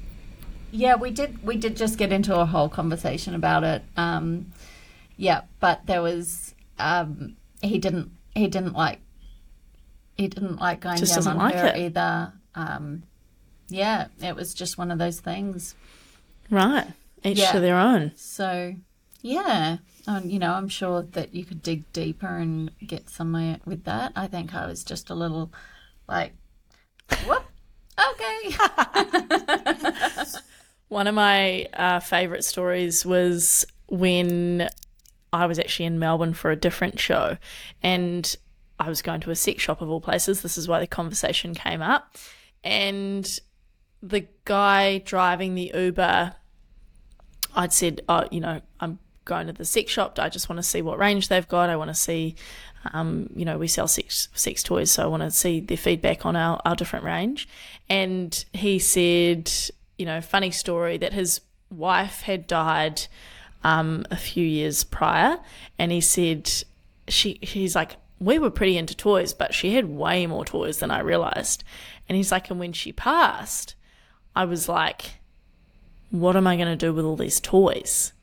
yeah, 0.72 0.96
we 0.96 1.12
did. 1.12 1.44
We 1.44 1.58
did 1.58 1.76
just 1.78 1.98
get 1.98 2.12
into 2.12 2.36
a 2.38 2.46
whole 2.46 2.70
conversation 2.70 3.34
about 3.36 3.64
it. 3.64 3.84
Um, 3.98 4.52
yeah, 5.18 5.42
but 5.60 5.86
there 5.86 6.02
was. 6.02 6.54
Um, 6.80 7.36
he 7.62 7.78
didn't. 7.78 8.12
He 8.34 8.48
didn't 8.48 8.74
like. 8.74 9.00
He 10.18 10.28
didn't 10.28 10.58
like 10.58 10.80
going 10.82 10.98
Just 10.98 11.16
down 11.16 11.28
on 11.28 11.38
like 11.38 11.56
her 11.56 11.68
it. 11.68 11.78
either. 11.78 12.34
Um, 12.56 13.04
yeah, 13.68 14.08
it 14.22 14.36
was 14.36 14.54
just 14.54 14.78
one 14.78 14.92
of 14.92 14.98
those 14.98 15.20
things. 15.20 15.76
Right. 16.50 16.88
Each 17.24 17.40
Yeah. 17.40 17.52
to 17.54 17.60
their 17.60 17.78
own. 17.78 18.12
So, 18.16 18.76
yeah, 19.22 19.78
um, 20.08 20.30
you 20.30 20.38
know, 20.40 20.54
I'm 20.54 20.70
sure 20.70 21.02
that 21.02 21.34
you 21.34 21.44
could 21.44 21.64
dig 21.64 21.92
deeper 21.92 22.38
and 22.38 22.72
get 22.86 23.10
somewhere 23.10 23.60
with 23.66 23.84
that. 23.86 24.12
I 24.16 24.28
think 24.28 24.54
I 24.54 24.68
was 24.68 24.84
just 24.84 25.10
a 25.10 25.16
little 25.16 25.52
like, 26.08 26.34
whoop, 27.28 27.44
okay. 28.00 28.56
One 30.88 31.08
of 31.08 31.16
my 31.16 31.68
uh, 31.74 32.00
favourite 32.00 32.44
stories 32.44 33.06
was 33.06 33.66
when 33.88 34.70
I 35.34 35.46
was 35.46 35.60
actually 35.60 35.86
in 35.86 36.00
Melbourne 36.00 36.34
for 36.34 36.52
a 36.52 36.56
different 36.56 37.00
show 37.00 37.38
and 37.82 38.36
I 38.80 38.90
was 38.90 39.02
going 39.02 39.22
to 39.22 39.32
a 39.32 39.36
sex 39.36 39.62
shop 39.62 39.82
of 39.82 39.90
all 39.90 40.02
places. 40.02 40.42
This 40.42 40.58
is 40.58 40.68
why 40.68 40.80
the 40.80 40.88
conversation 40.88 41.54
came 41.54 41.82
up. 41.82 42.16
And 42.64 43.28
the 44.02 44.28
guy 44.44 45.00
driving 45.00 45.56
the 45.56 45.72
Uber, 45.74 46.36
I'd 47.56 47.74
said, 47.74 48.02
Oh, 48.10 48.26
you 48.32 48.40
know, 48.40 48.62
I'm 48.80 49.00
going 49.24 49.48
to 49.48 49.54
the 49.54 49.66
sex 49.66 49.92
shop. 49.92 50.20
I 50.20 50.30
just 50.30 50.50
want 50.50 50.58
to 50.58 50.64
see 50.64 50.82
what 50.82 51.00
range 51.00 51.28
they've 51.28 51.48
got. 51.48 51.70
I 51.70 51.76
want 51.76 51.90
to 51.90 51.96
see, 51.96 52.36
um, 52.94 53.30
you 53.36 53.46
know, 53.46 53.58
we 53.58 53.68
sell 53.68 53.88
sex 53.88 54.30
sex 54.34 54.64
toys, 54.64 54.92
so 54.92 55.04
I 55.04 55.08
want 55.08 55.24
to 55.24 55.32
see 55.32 55.60
their 55.60 55.78
feedback 55.78 56.26
on 56.26 56.36
our, 56.36 56.62
our 56.66 56.76
different 56.76 57.06
range. 57.06 57.48
And 57.90 58.44
he 58.54 58.80
said, 58.80 59.52
you 59.98 60.06
know, 60.06 60.22
funny 60.22 60.52
story 60.52 60.98
that 60.98 61.14
his 61.14 61.42
wife 61.72 62.22
had 62.22 62.48
died 62.48 63.04
um, 63.64 64.06
a 64.12 64.16
few 64.16 64.46
years 64.46 64.84
prior, 64.84 65.40
and 65.80 65.92
he 65.92 66.02
said 66.02 66.52
she 67.08 67.40
he's 67.42 67.76
like 67.76 67.98
we 68.20 68.40
were 68.40 68.50
pretty 68.50 68.78
into 68.78 68.96
toys, 68.96 69.34
but 69.34 69.54
she 69.54 69.76
had 69.76 69.90
way 69.90 70.26
more 70.26 70.46
toys 70.46 70.80
than 70.80 70.92
I 70.92 71.00
realized. 71.00 71.64
And 72.08 72.16
he's 72.16 72.32
like, 72.32 72.50
and 72.50 72.60
when 72.60 72.74
she 72.74 72.92
passed, 72.92 73.76
I 74.36 74.46
was 74.46 74.70
like, 74.70 75.20
what 76.12 76.36
am 76.36 76.48
I 76.48 76.56
going 76.56 76.68
to 76.68 76.76
do 76.76 76.94
with 76.94 77.06
all 77.06 77.18
these 77.18 77.40
toys? 77.40 78.14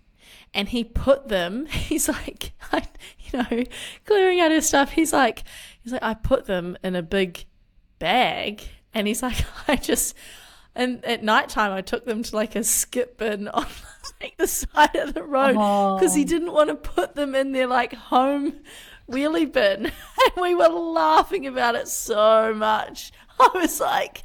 And 0.55 0.69
he 0.69 0.85
put 0.85 1.29
them, 1.29 1.67
he's 1.71 2.09
like, 2.09 2.53
I, 2.73 2.83
you 3.21 3.39
know, 3.39 3.65
clearing 4.05 4.41
out 4.41 4.51
his 4.51 4.67
stuff. 4.67 4.93
He's 4.93 5.13
like, 5.13 5.45
he's 5.83 5.93
like, 5.93 6.03
I 6.03 6.15
put 6.15 6.47
them 6.47 6.77
in 6.83 6.95
a 6.97 7.03
big 7.03 7.45
bag. 7.99 8.63
And 8.95 9.07
he's 9.07 9.23
like, 9.23 9.45
I 9.69 9.77
just, 9.77 10.15
and 10.75 11.05
at 11.05 11.23
nighttime, 11.23 11.73
I 11.73 11.83
took 11.83 12.05
them 12.05 12.23
to 12.23 12.37
like 12.37 12.57
a 12.57 12.65
skip 12.65 13.19
bin 13.19 13.49
on 13.55 13.67
like 14.21 14.37
the 14.37 14.47
side 14.47 14.97
of 14.97 15.15
the 15.15 15.23
road 15.23 15.53
because 15.99 16.15
he 16.15 16.25
didn't 16.25 16.53
want 16.53 16.69
to 16.69 16.75
put 16.75 17.15
them 17.15 17.35
in 17.35 17.53
their 17.53 17.67
like 17.67 17.93
home 17.93 18.61
wheelie 19.11 19.51
bin. 19.51 19.87
And 19.87 20.41
we 20.41 20.55
were 20.55 20.69
laughing 20.69 21.47
about 21.47 21.75
it 21.75 21.89
so 21.89 22.55
much. 22.55 23.13
I 23.41 23.51
was 23.55 23.81
like, 23.81 24.23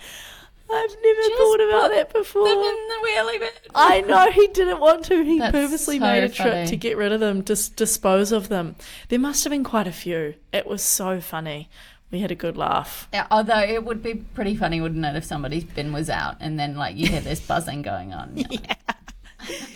I've 0.69 0.95
never 1.01 1.21
thought 1.37 1.61
about 1.61 1.91
that 1.91 2.13
before. 2.13 2.47
Them 2.47 2.57
in 2.57 2.87
the 2.87 3.07
wheelie 3.07 3.39
bin. 3.39 3.49
I 3.73 4.01
know 4.01 4.31
he 4.31 4.47
didn't 4.47 4.79
want 4.79 5.05
to. 5.05 5.23
He 5.23 5.39
That's 5.39 5.51
purposely 5.51 5.97
so 5.97 6.05
made 6.05 6.23
a 6.23 6.29
trip 6.29 6.53
funny. 6.53 6.67
to 6.67 6.75
get 6.75 6.97
rid 6.97 7.11
of 7.13 7.19
them, 7.19 7.43
just 7.45 7.75
dispose 7.75 8.31
of 8.31 8.49
them. 8.49 8.75
There 9.09 9.19
must 9.19 9.43
have 9.45 9.51
been 9.51 9.63
quite 9.63 9.87
a 9.87 9.91
few. 9.93 10.35
It 10.51 10.67
was 10.67 10.83
so 10.83 11.21
funny. 11.21 11.69
We 12.11 12.19
had 12.19 12.31
a 12.31 12.35
good 12.35 12.57
laugh. 12.57 13.07
Yeah, 13.13 13.27
although 13.31 13.59
it 13.59 13.83
would 13.83 14.01
be 14.01 14.15
pretty 14.15 14.55
funny, 14.55 14.79
wouldn't 14.81 15.05
it, 15.05 15.15
if 15.15 15.23
somebody's 15.25 15.63
bin 15.63 15.91
was 15.93 16.09
out 16.09 16.37
and 16.39 16.59
then 16.59 16.75
like 16.75 16.95
you 16.97 17.07
hear 17.07 17.21
this 17.21 17.39
buzzing 17.39 17.81
going 17.81 18.13
on. 18.13 18.35
Like, 18.35 18.77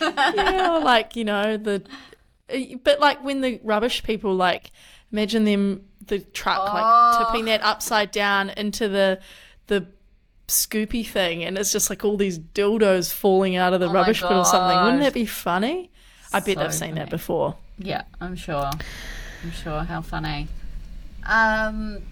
yeah, 0.00 0.76
or 0.76 0.80
like 0.80 1.14
you 1.16 1.24
know 1.24 1.56
the, 1.56 1.82
but 2.82 3.00
like 3.00 3.22
when 3.22 3.40
the 3.40 3.60
rubbish 3.62 4.02
people 4.02 4.34
like 4.34 4.70
imagine 5.10 5.44
them 5.44 5.84
the 6.06 6.18
truck 6.18 6.60
Oh. 6.62 6.74
like 6.74 7.26
tipping 7.26 7.44
that 7.46 7.60
oh. 7.62 7.68
upside 7.68 8.10
down 8.10 8.50
into 8.50 8.88
the 8.88 9.20
the 9.66 9.86
scoopy 10.52 11.06
thing, 11.06 11.42
and 11.42 11.58
it's 11.58 11.72
just 11.72 11.90
like 11.90 12.04
all 12.04 12.16
these 12.16 12.38
dildos 12.38 13.12
falling 13.12 13.56
out 13.56 13.72
of 13.72 13.80
the 13.80 13.88
Oh 13.88 13.92
rubbish 13.92 14.20
bin 14.20 14.32
or 14.32 14.44
something. 14.44 14.84
Wouldn't 14.84 15.02
that 15.02 15.14
be 15.14 15.26
funny? 15.26 15.90
I 16.32 16.40
bet 16.40 16.56
So 16.56 16.62
I've 16.62 16.74
seen 16.74 16.94
that 16.94 17.10
before. 17.10 17.56
Yeah, 17.78 18.02
I'm 18.20 18.36
sure. 18.36 18.70
I'm 19.42 19.50
sure. 19.50 19.80
How 19.80 20.02
funny. 20.02 20.48
Um, 21.24 22.02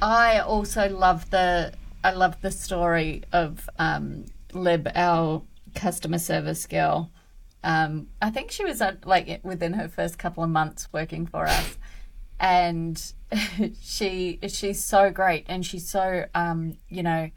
I 0.00 0.40
also 0.40 0.88
love 0.88 1.30
the 1.30 1.72
I 2.04 2.12
love 2.12 2.40
the 2.40 2.50
story 2.50 3.22
of 3.32 3.68
um, 3.78 4.26
Lib, 4.52 4.88
our 4.94 5.42
customer 5.74 6.18
service 6.18 6.66
girl. 6.66 7.10
Um, 7.64 8.08
I 8.20 8.30
think 8.30 8.50
she 8.50 8.64
was 8.64 8.80
uh, 8.80 8.96
like 9.04 9.40
within 9.44 9.74
her 9.74 9.88
first 9.88 10.18
couple 10.18 10.42
of 10.42 10.50
months 10.50 10.88
working 10.92 11.26
for 11.26 11.46
us, 11.46 11.78
and 12.40 13.12
she 13.80 14.38
she's 14.48 14.84
so 14.84 15.10
great 15.10 15.46
and 15.48 15.64
she's 15.64 15.88
so 15.88 16.26
um, 16.34 16.76
you 16.88 17.02
know 17.02 17.30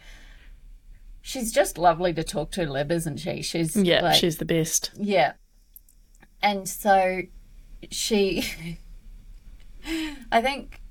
she's 1.28 1.52
just 1.52 1.80
lovely 1.80 2.14
to 2.14 2.24
talk 2.24 2.52
to, 2.52 2.70
Lib, 2.72 2.92
isn't 2.92 3.18
she? 3.18 3.42
She's 3.42 3.76
Yeah, 3.76 4.02
like, 4.02 4.16
she's 4.16 4.38
the 4.38 4.46
best. 4.46 4.92
yeah, 4.96 5.34
and 6.42 6.70
so 6.70 7.24
she. 7.90 8.78
I 10.32 10.42
think 10.42 10.82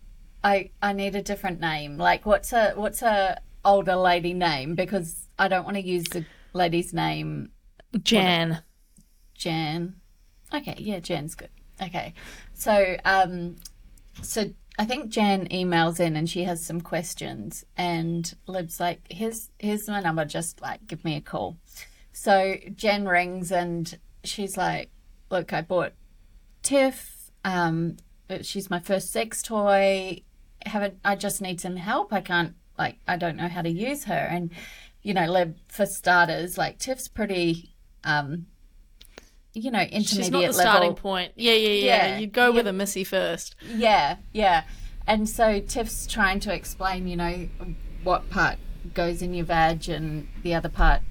I 0.42 0.70
I 0.82 0.92
need 0.92 1.14
a 1.16 1.22
different 1.22 1.60
name. 1.60 1.96
Like, 1.98 2.26
what's 2.26 2.52
a 2.52 2.72
what's 2.74 3.02
a 3.02 3.40
older 3.64 3.96
lady 3.96 4.32
name? 4.34 4.74
Because 4.74 5.28
I 5.38 5.48
don't 5.48 5.64
want 5.64 5.76
to 5.76 5.82
use 5.82 6.04
the 6.04 6.24
lady's 6.52 6.92
name, 6.92 7.50
Jan. 8.02 8.62
Jan. 9.36 9.94
Okay, 10.52 10.76
yeah, 10.78 10.98
Jan's 11.00 11.34
good. 11.34 11.48
Okay, 11.82 12.14
so 12.52 12.96
um, 13.04 13.56
so 14.22 14.50
I 14.78 14.84
think 14.84 15.10
Jan 15.10 15.48
emails 15.48 16.00
in 16.00 16.16
and 16.16 16.28
she 16.28 16.44
has 16.44 16.64
some 16.64 16.80
questions, 16.80 17.64
and 17.76 18.34
Lib's 18.46 18.80
like, 18.80 19.00
"Here's 19.10 19.50
here's 19.58 19.88
my 19.88 20.00
number. 20.00 20.24
Just 20.24 20.60
like 20.60 20.86
give 20.86 21.04
me 21.04 21.16
a 21.16 21.20
call." 21.20 21.56
So 22.12 22.56
Jan 22.74 23.06
rings 23.06 23.52
and 23.52 23.98
she's 24.24 24.56
like, 24.56 24.90
"Look, 25.30 25.52
I 25.52 25.62
bought 25.62 25.92
Tiff. 26.62 27.30
Um, 27.44 27.98
she's 28.42 28.70
my 28.70 28.80
first 28.80 29.12
sex 29.12 29.42
toy. 29.42 30.22
Haven't 30.66 30.98
I 31.04 31.14
just 31.16 31.40
need 31.40 31.60
some 31.60 31.76
help? 31.76 32.12
I 32.12 32.20
can't 32.20 32.54
like 32.78 32.98
I 33.06 33.16
don't 33.16 33.36
know 33.36 33.48
how 33.48 33.62
to 33.62 33.70
use 33.70 34.04
her." 34.04 34.14
And 34.14 34.50
you 35.02 35.14
know, 35.14 35.26
Lib 35.26 35.56
for 35.68 35.86
starters, 35.86 36.58
like 36.58 36.78
Tiff's 36.78 37.08
pretty 37.08 37.74
um, 38.02 38.46
you 39.54 39.70
know, 39.70 39.80
intermediate 39.80 40.08
She's 40.08 40.30
not 40.30 40.40
the 40.40 40.46
level. 40.48 40.60
starting 40.60 40.94
point. 40.94 41.32
Yeah, 41.36 41.52
yeah, 41.54 41.68
yeah. 41.68 41.84
Yeah, 42.08 42.18
You'd 42.18 42.32
go 42.32 42.52
with 42.52 42.66
yeah. 42.66 42.70
a 42.70 42.72
missy 42.72 43.04
first. 43.04 43.54
Yeah, 43.74 44.16
yeah. 44.32 44.64
And 45.06 45.28
so 45.28 45.60
Tiff's 45.60 46.06
trying 46.06 46.40
to 46.40 46.52
explain, 46.52 47.06
you 47.08 47.16
know, 47.16 47.48
what 48.02 48.28
part 48.30 48.58
goes 48.94 49.22
in 49.22 49.32
your 49.34 49.46
vag 49.46 49.88
and 49.88 50.28
the 50.42 50.54
other 50.54 50.68
part 50.68 51.02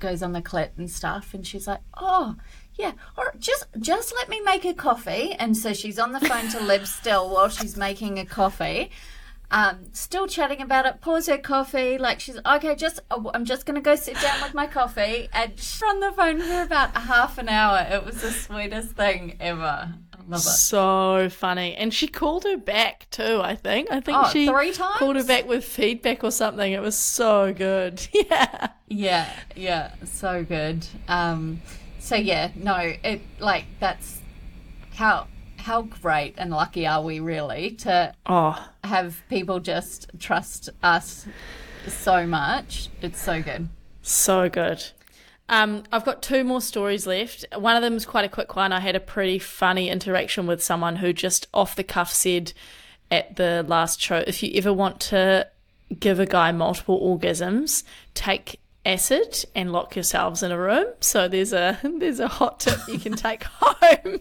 goes 0.00 0.22
on 0.22 0.32
the 0.32 0.42
clit 0.42 0.70
and 0.76 0.90
stuff. 0.90 1.34
And 1.34 1.46
she's 1.46 1.66
like, 1.66 1.80
oh, 1.96 2.36
yeah, 2.74 2.92
or 3.16 3.34
just 3.38 3.66
just 3.80 4.14
let 4.14 4.28
me 4.28 4.40
make 4.40 4.64
a 4.64 4.72
coffee. 4.72 5.32
And 5.32 5.56
so 5.56 5.72
she's 5.72 5.98
on 5.98 6.12
the 6.12 6.20
phone 6.20 6.48
to 6.50 6.60
Lib 6.60 6.86
still 6.86 7.28
while 7.28 7.48
she's 7.48 7.76
making 7.76 8.18
a 8.18 8.24
coffee. 8.24 8.90
Um, 9.50 9.86
still 9.92 10.26
chatting 10.26 10.60
about 10.60 10.84
it. 10.86 11.00
Pours 11.00 11.26
her 11.26 11.38
coffee. 11.38 11.96
Like 11.98 12.20
she's 12.20 12.38
okay. 12.44 12.74
Just 12.74 13.00
oh, 13.10 13.30
I'm 13.34 13.44
just 13.44 13.64
gonna 13.66 13.80
go 13.80 13.94
sit 13.96 14.20
down 14.20 14.42
with 14.42 14.54
my 14.54 14.66
coffee. 14.66 15.28
And 15.32 15.58
she's 15.58 15.82
on 15.82 16.00
the 16.00 16.12
phone 16.12 16.40
for 16.40 16.62
about 16.62 16.94
half 16.94 17.38
an 17.38 17.48
hour. 17.48 17.86
It 17.90 18.04
was 18.04 18.20
the 18.20 18.30
sweetest 18.30 18.90
thing 18.92 19.36
ever. 19.40 19.94
So 20.36 21.30
funny. 21.30 21.74
And 21.74 21.92
she 21.94 22.06
called 22.06 22.44
her 22.44 22.58
back 22.58 23.06
too, 23.10 23.40
I 23.42 23.54
think. 23.54 23.90
I 23.90 24.00
think 24.00 24.18
Oh, 24.20 24.28
she 24.30 24.46
three 24.46 24.72
called 24.74 25.16
her 25.16 25.24
back 25.24 25.48
with 25.48 25.64
feedback 25.64 26.22
or 26.22 26.30
something. 26.30 26.70
It 26.70 26.82
was 26.82 26.96
so 26.96 27.52
good. 27.54 28.06
Yeah. 28.30 28.68
Yeah, 28.90 29.30
yeah, 29.54 29.92
so 30.04 30.44
good. 30.44 30.86
Um, 31.08 31.60
so 31.98 32.16
yeah, 32.16 32.50
no, 32.54 32.74
it 32.76 33.20
like 33.38 33.64
that's 33.80 34.20
how 34.94 35.26
how 35.58 35.82
great 35.82 36.34
and 36.38 36.50
lucky 36.50 36.86
are 36.86 37.02
we 37.02 37.20
really 37.20 37.72
to 37.72 38.12
Oh, 38.26 38.68
have 38.84 39.20
people 39.28 39.60
just 39.60 40.10
trust 40.18 40.70
us 40.82 41.26
so 41.86 42.26
much. 42.26 42.88
It's 43.02 43.20
so 43.20 43.42
good. 43.42 43.68
so 44.02 44.48
good. 44.48 44.84
Um, 45.50 45.84
I've 45.90 46.04
got 46.04 46.22
two 46.22 46.44
more 46.44 46.60
stories 46.60 47.06
left. 47.06 47.44
One 47.56 47.74
of 47.76 47.82
them 47.82 47.94
is 47.94 48.04
quite 48.04 48.24
a 48.26 48.28
quick 48.28 48.54
one. 48.54 48.70
I 48.72 48.80
had 48.80 48.94
a 48.96 49.00
pretty 49.00 49.38
funny 49.38 49.88
interaction 49.88 50.46
with 50.46 50.62
someone 50.62 50.96
who 50.96 51.12
just 51.14 51.46
off 51.54 51.74
the 51.74 51.84
cuff 51.84 52.12
said 52.12 52.52
at 53.10 53.36
the 53.36 53.64
last 53.66 53.98
show, 54.00 54.22
if 54.26 54.42
you 54.42 54.50
ever 54.56 54.72
want 54.74 55.00
to 55.00 55.48
give 55.98 56.20
a 56.20 56.26
guy 56.26 56.52
multiple 56.52 57.00
orgasms, 57.00 57.82
take 58.12 58.60
acid 58.84 59.42
and 59.54 59.72
lock 59.72 59.96
yourselves 59.96 60.42
in 60.42 60.52
a 60.52 60.58
room. 60.58 60.86
So 61.00 61.28
there's 61.28 61.54
a 61.54 61.78
there's 61.98 62.20
a 62.20 62.28
hot 62.28 62.60
tip 62.60 62.78
you 62.86 62.98
can 62.98 63.14
take 63.14 63.42
home. 63.50 64.20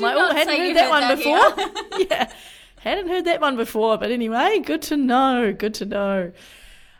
My, 0.00 0.14
oh, 0.14 0.18
not 0.18 0.36
hadn't 0.36 0.58
heard 0.58 0.76
that 0.76 0.84
heard 0.84 0.90
one 0.90 1.00
that 1.00 1.16
before. 1.18 2.06
yeah, 2.10 2.32
hadn't 2.80 3.08
heard 3.08 3.24
that 3.24 3.40
one 3.40 3.56
before. 3.56 3.98
But 3.98 4.10
anyway, 4.10 4.60
good 4.64 4.82
to 4.82 4.96
know. 4.96 5.52
Good 5.52 5.74
to 5.74 5.86
know. 5.86 6.32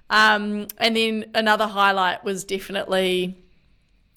Um, 0.09 0.69
and 0.79 0.97
then 0.97 1.31
another 1.35 1.67
highlight 1.67 2.25
was 2.25 2.45
definitely 2.45 3.37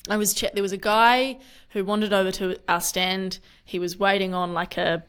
I 0.10 0.18
was 0.18 0.34
ch- 0.34 0.52
there 0.54 0.63
was 0.63 0.72
a 0.72 0.78
guy 0.78 1.39
who 1.70 1.84
wandered 1.84 2.13
over 2.13 2.32
to 2.32 2.58
our 2.68 2.82
stand. 2.82 3.39
He 3.63 3.80
was 3.80 3.98
waiting 3.98 4.34
on 4.34 4.54
like 4.54 4.78
a 4.78 5.04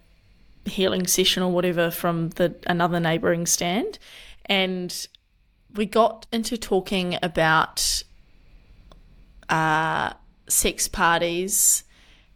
healing 0.67 1.07
session 1.07 1.43
or 1.43 1.51
whatever 1.51 1.91
from 1.91 2.31
the 2.31 2.55
another 2.67 3.01
neighboring 3.01 3.47
stand, 3.47 3.99
and 4.47 5.07
we 5.75 5.87
got 5.87 6.27
into 6.33 6.57
talking 6.57 7.19
about 7.23 8.03
uh, 9.49 10.13
sex 10.49 10.89
parties 10.89 11.85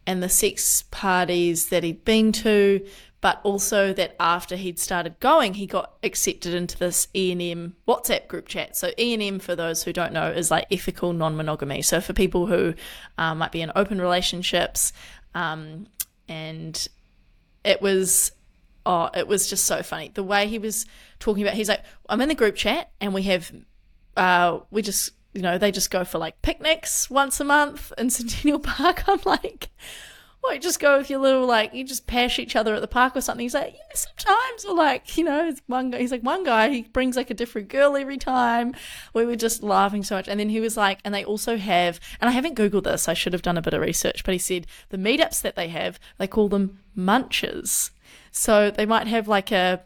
and 0.07 0.21
the 0.21 0.29
six 0.29 0.83
parties 0.91 1.69
that 1.69 1.83
he'd 1.83 2.05
been 2.05 2.31
to, 2.31 2.85
but 3.21 3.41
also 3.43 3.91
that 3.93 4.15
after 4.19 4.55
he'd 4.55 4.77
started 4.77 5.19
going, 5.19 5.55
he 5.55 5.65
got 5.65 5.93
accepted 6.03 6.53
into 6.53 6.77
this 6.77 7.07
ENM 7.15 7.73
WhatsApp 7.87 8.27
group 8.27 8.47
chat. 8.47 8.77
So 8.77 8.91
ENM, 8.99 9.41
for 9.41 9.55
those 9.55 9.83
who 9.83 9.91
don't 9.91 10.13
know, 10.13 10.29
is 10.29 10.51
like 10.51 10.67
ethical 10.69 11.11
non-monogamy. 11.11 11.81
So 11.81 12.01
for 12.01 12.13
people 12.13 12.45
who 12.45 12.75
uh, 13.17 13.33
might 13.33 13.51
be 13.51 13.61
in 13.61 13.71
open 13.75 13.99
relationships, 13.99 14.93
um, 15.33 15.87
and 16.27 16.87
it 17.63 17.81
was 17.81 18.31
oh 18.85 19.09
it 19.13 19.27
was 19.27 19.49
just 19.49 19.65
so 19.65 19.81
funny 19.81 20.11
the 20.13 20.23
way 20.23 20.47
he 20.47 20.59
was 20.59 20.85
talking 21.19 21.43
about 21.43 21.55
he's 21.55 21.67
like 21.67 21.83
i'm 22.07 22.21
in 22.21 22.29
the 22.29 22.35
group 22.35 22.55
chat 22.55 22.91
and 23.01 23.13
we 23.13 23.23
have 23.23 23.51
uh 24.15 24.59
we 24.69 24.81
just 24.81 25.11
you 25.35 25.41
know 25.41 25.57
they 25.57 25.71
just 25.71 25.91
go 25.91 26.03
for 26.03 26.17
like 26.17 26.41
picnics 26.41 27.09
once 27.09 27.39
a 27.39 27.43
month 27.43 27.91
in 27.97 28.09
centennial 28.09 28.59
park 28.77 29.07
i'm 29.07 29.19
like 29.25 29.69
well, 30.45 30.53
you 30.53 30.59
just 30.59 30.79
go 30.79 30.99
with 30.99 31.09
your 31.09 31.17
little 31.17 31.47
like 31.47 31.73
you 31.73 31.83
just 31.83 32.05
pash 32.05 32.37
each 32.37 32.55
other 32.55 32.75
at 32.75 32.81
the 32.81 32.87
park 32.87 33.15
or 33.15 33.21
something. 33.21 33.43
He's 33.43 33.55
like, 33.55 33.73
yeah, 33.73 33.95
sometimes 33.95 34.63
or 34.63 34.75
like 34.75 35.17
you 35.17 35.23
know, 35.23 35.51
one 35.65 35.89
guy. 35.89 35.97
He's 35.97 36.11
like 36.11 36.21
one 36.21 36.43
guy. 36.43 36.69
He 36.69 36.81
brings 36.83 37.15
like 37.15 37.31
a 37.31 37.33
different 37.33 37.67
girl 37.67 37.97
every 37.97 38.17
time. 38.17 38.75
We 39.15 39.25
were 39.25 39.35
just 39.35 39.63
laughing 39.63 40.03
so 40.03 40.17
much, 40.17 40.27
and 40.27 40.39
then 40.39 40.49
he 40.49 40.59
was 40.59 40.77
like, 40.77 40.99
and 41.03 41.15
they 41.15 41.25
also 41.25 41.57
have, 41.57 41.99
and 42.21 42.29
I 42.29 42.31
haven't 42.31 42.55
googled 42.55 42.83
this. 42.83 43.07
I 43.07 43.15
should 43.15 43.33
have 43.33 43.41
done 43.41 43.57
a 43.57 43.61
bit 43.61 43.73
of 43.73 43.81
research, 43.81 44.23
but 44.23 44.35
he 44.35 44.37
said 44.37 44.67
the 44.89 44.99
meetups 44.99 45.41
that 45.41 45.55
they 45.55 45.69
have, 45.69 45.99
they 46.19 46.27
call 46.27 46.47
them 46.47 46.77
munches. 46.93 47.89
So 48.29 48.69
they 48.69 48.85
might 48.85 49.07
have 49.07 49.27
like 49.27 49.51
a 49.51 49.81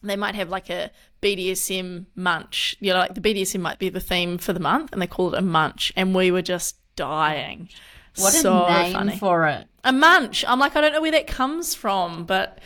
they 0.00 0.16
might 0.16 0.36
have 0.36 0.48
like 0.48 0.70
a 0.70 0.92
BDSM 1.22 2.06
munch. 2.14 2.76
You 2.80 2.92
know, 2.92 2.98
like 2.98 3.14
the 3.14 3.20
BDSM 3.20 3.60
might 3.60 3.78
be 3.78 3.88
the 3.88 4.00
theme 4.00 4.38
for 4.38 4.52
the 4.52 4.60
month, 4.60 4.92
and 4.92 5.00
they 5.00 5.06
call 5.06 5.32
it 5.34 5.38
a 5.38 5.42
munch. 5.42 5.92
And 5.96 6.14
we 6.14 6.30
were 6.30 6.42
just 6.42 6.76
dying. 6.96 7.68
What 8.16 8.32
so 8.34 8.64
a 8.66 8.70
name 8.82 8.92
funny. 8.92 9.16
for 9.18 9.46
it. 9.46 9.66
a 9.84 9.92
munch. 9.92 10.44
I'm 10.46 10.58
like, 10.58 10.76
I 10.76 10.82
don't 10.82 10.92
know 10.92 11.00
where 11.00 11.12
that 11.12 11.26
comes 11.26 11.74
from, 11.74 12.24
but 12.24 12.58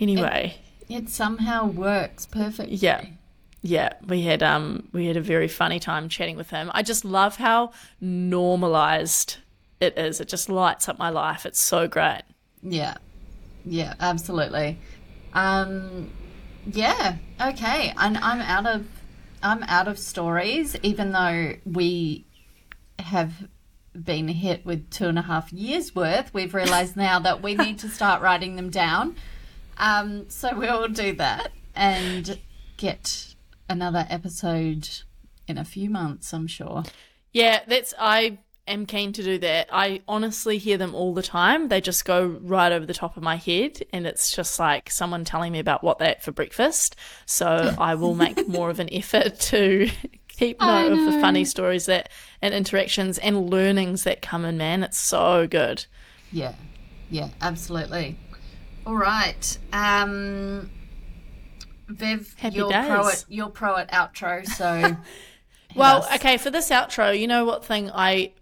anyway, 0.00 0.56
It 0.88 1.08
somehow 1.08 1.66
works 1.66 2.26
perfectly. 2.26 2.74
yeah, 2.74 3.04
yeah. 3.62 3.90
We 4.08 4.22
had 4.22 4.42
um 4.42 4.88
we 4.92 5.06
had 5.06 5.16
a 5.16 5.20
very 5.20 5.46
funny 5.46 5.78
time 5.78 6.08
chatting 6.08 6.36
with 6.36 6.50
him. 6.50 6.70
I 6.74 6.82
just 6.82 7.04
love 7.04 7.36
how 7.36 7.70
normalized 8.00 9.36
it 9.80 9.96
is. 9.96 10.20
It 10.20 10.28
just 10.28 10.48
lights 10.48 10.88
up 10.88 10.98
my 10.98 11.10
life. 11.10 11.46
It's 11.46 11.60
so 11.60 11.86
great. 11.86 12.22
Yeah. 12.62 12.94
Yeah, 13.64 13.94
absolutely. 14.00 14.78
Um 15.32 16.10
yeah, 16.72 17.16
okay. 17.40 17.92
And 17.96 18.18
I'm 18.18 18.40
out 18.40 18.66
of 18.66 18.86
I'm 19.42 19.62
out 19.64 19.88
of 19.88 19.98
stories, 19.98 20.76
even 20.82 21.12
though 21.12 21.54
we 21.64 22.26
have 22.98 23.48
been 23.94 24.28
hit 24.28 24.64
with 24.64 24.90
two 24.90 25.06
and 25.06 25.18
a 25.18 25.22
half 25.22 25.52
years 25.52 25.94
worth. 25.94 26.32
We've 26.34 26.54
realized 26.54 26.96
now 26.96 27.18
that 27.20 27.42
we 27.42 27.54
need 27.54 27.78
to 27.80 27.88
start 27.88 28.22
writing 28.22 28.56
them 28.56 28.70
down. 28.70 29.16
Um, 29.76 30.28
so 30.28 30.56
we'll 30.56 30.88
do 30.88 31.14
that 31.14 31.52
and 31.74 32.38
get 32.76 33.34
another 33.68 34.06
episode 34.10 34.88
in 35.46 35.58
a 35.58 35.64
few 35.64 35.88
months, 35.88 36.32
I'm 36.32 36.46
sure. 36.46 36.82
Yeah, 37.32 37.60
that's 37.66 37.94
I 37.98 38.38
am 38.68 38.86
keen 38.86 39.12
to 39.14 39.22
do 39.22 39.38
that. 39.38 39.68
I 39.72 40.02
honestly 40.06 40.58
hear 40.58 40.78
them 40.78 40.94
all 40.94 41.14
the 41.14 41.22
time. 41.22 41.68
They 41.68 41.80
just 41.80 42.04
go 42.04 42.26
right 42.26 42.72
over 42.72 42.86
the 42.86 42.94
top 42.94 43.16
of 43.16 43.22
my 43.22 43.36
head 43.36 43.82
and 43.92 44.06
it's 44.06 44.34
just 44.34 44.58
like 44.58 44.90
someone 44.90 45.24
telling 45.24 45.52
me 45.52 45.58
about 45.58 45.82
what 45.82 45.98
they 45.98 46.10
ate 46.10 46.22
for 46.22 46.32
breakfast. 46.32 46.96
So 47.26 47.74
I 47.78 47.94
will 47.94 48.14
make 48.14 48.48
more 48.48 48.70
of 48.70 48.78
an 48.80 48.88
effort 48.92 49.38
to 49.40 49.90
keep 50.28 50.60
note 50.60 50.92
of 50.92 51.12
the 51.12 51.20
funny 51.20 51.44
stories 51.44 51.86
that 51.86 52.10
and 52.40 52.54
interactions 52.54 53.18
and 53.18 53.50
learnings 53.50 54.04
that 54.04 54.22
come 54.22 54.44
in, 54.44 54.56
man. 54.56 54.82
It's 54.82 54.98
so 54.98 55.46
good. 55.46 55.86
Yeah, 56.30 56.54
yeah, 57.10 57.28
absolutely. 57.40 58.16
All 58.86 58.94
right, 58.94 59.58
um, 59.72 60.70
Viv, 61.88 62.34
Happy 62.38 62.56
you're 62.56 62.70
pro 62.70 63.08
at 63.08 63.24
you're 63.28 63.50
pro 63.50 63.76
at 63.76 63.90
outro, 63.90 64.46
so 64.46 64.96
Well, 65.74 66.02
us. 66.02 66.14
okay, 66.16 66.38
for 66.38 66.50
this 66.50 66.70
outro, 66.70 67.18
you 67.18 67.26
know 67.26 67.44
what 67.44 67.64
thing 67.64 67.90
I 67.90 68.32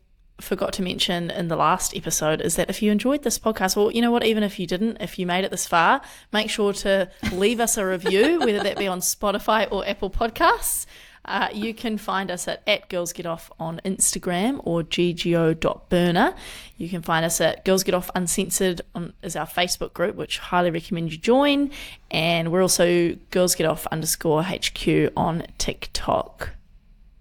forgot 0.40 0.72
to 0.74 0.82
mention 0.82 1.30
in 1.30 1.48
the 1.48 1.56
last 1.56 1.96
episode 1.96 2.40
is 2.40 2.56
that 2.56 2.68
if 2.68 2.82
you 2.82 2.92
enjoyed 2.92 3.22
this 3.22 3.38
podcast, 3.38 3.76
or 3.76 3.92
you 3.92 4.02
know 4.02 4.10
what, 4.10 4.24
even 4.24 4.42
if 4.42 4.58
you 4.58 4.66
didn't, 4.66 4.98
if 5.00 5.18
you 5.18 5.26
made 5.26 5.44
it 5.44 5.50
this 5.50 5.66
far, 5.66 6.00
make 6.32 6.50
sure 6.50 6.72
to 6.74 7.10
leave 7.32 7.60
us 7.60 7.76
a 7.76 7.86
review, 7.86 8.38
whether 8.40 8.62
that 8.62 8.78
be 8.78 8.86
on 8.86 9.00
Spotify 9.00 9.70
or 9.70 9.86
Apple 9.86 10.10
Podcasts. 10.10 10.86
Uh, 11.24 11.48
you 11.52 11.74
can 11.74 11.98
find 11.98 12.30
us 12.30 12.46
at, 12.46 12.62
at 12.68 12.88
Girls 12.88 13.12
Get 13.12 13.26
Off 13.26 13.50
on 13.58 13.80
Instagram 13.84 14.60
or 14.62 14.82
ggo.burner. 14.84 16.34
You 16.76 16.88
can 16.88 17.02
find 17.02 17.24
us 17.24 17.40
at 17.40 17.64
Girls 17.64 17.82
Get 17.82 17.96
Off 17.96 18.10
Uncensored 18.14 18.82
on, 18.94 19.12
is 19.22 19.34
our 19.34 19.46
Facebook 19.46 19.92
group, 19.92 20.14
which 20.14 20.38
highly 20.38 20.70
recommend 20.70 21.10
you 21.10 21.18
join. 21.18 21.72
And 22.12 22.52
we're 22.52 22.62
also 22.62 23.16
Girls 23.32 23.56
Get 23.56 23.66
Off 23.66 23.88
underscore 23.88 24.44
HQ 24.44 24.86
on 25.16 25.46
TikTok. 25.58 26.50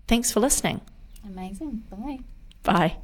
Thanks 0.08 0.32
for 0.32 0.40
listening. 0.40 0.82
Amazing. 1.26 1.84
Bye. 1.90 2.20
Bye. 2.62 2.98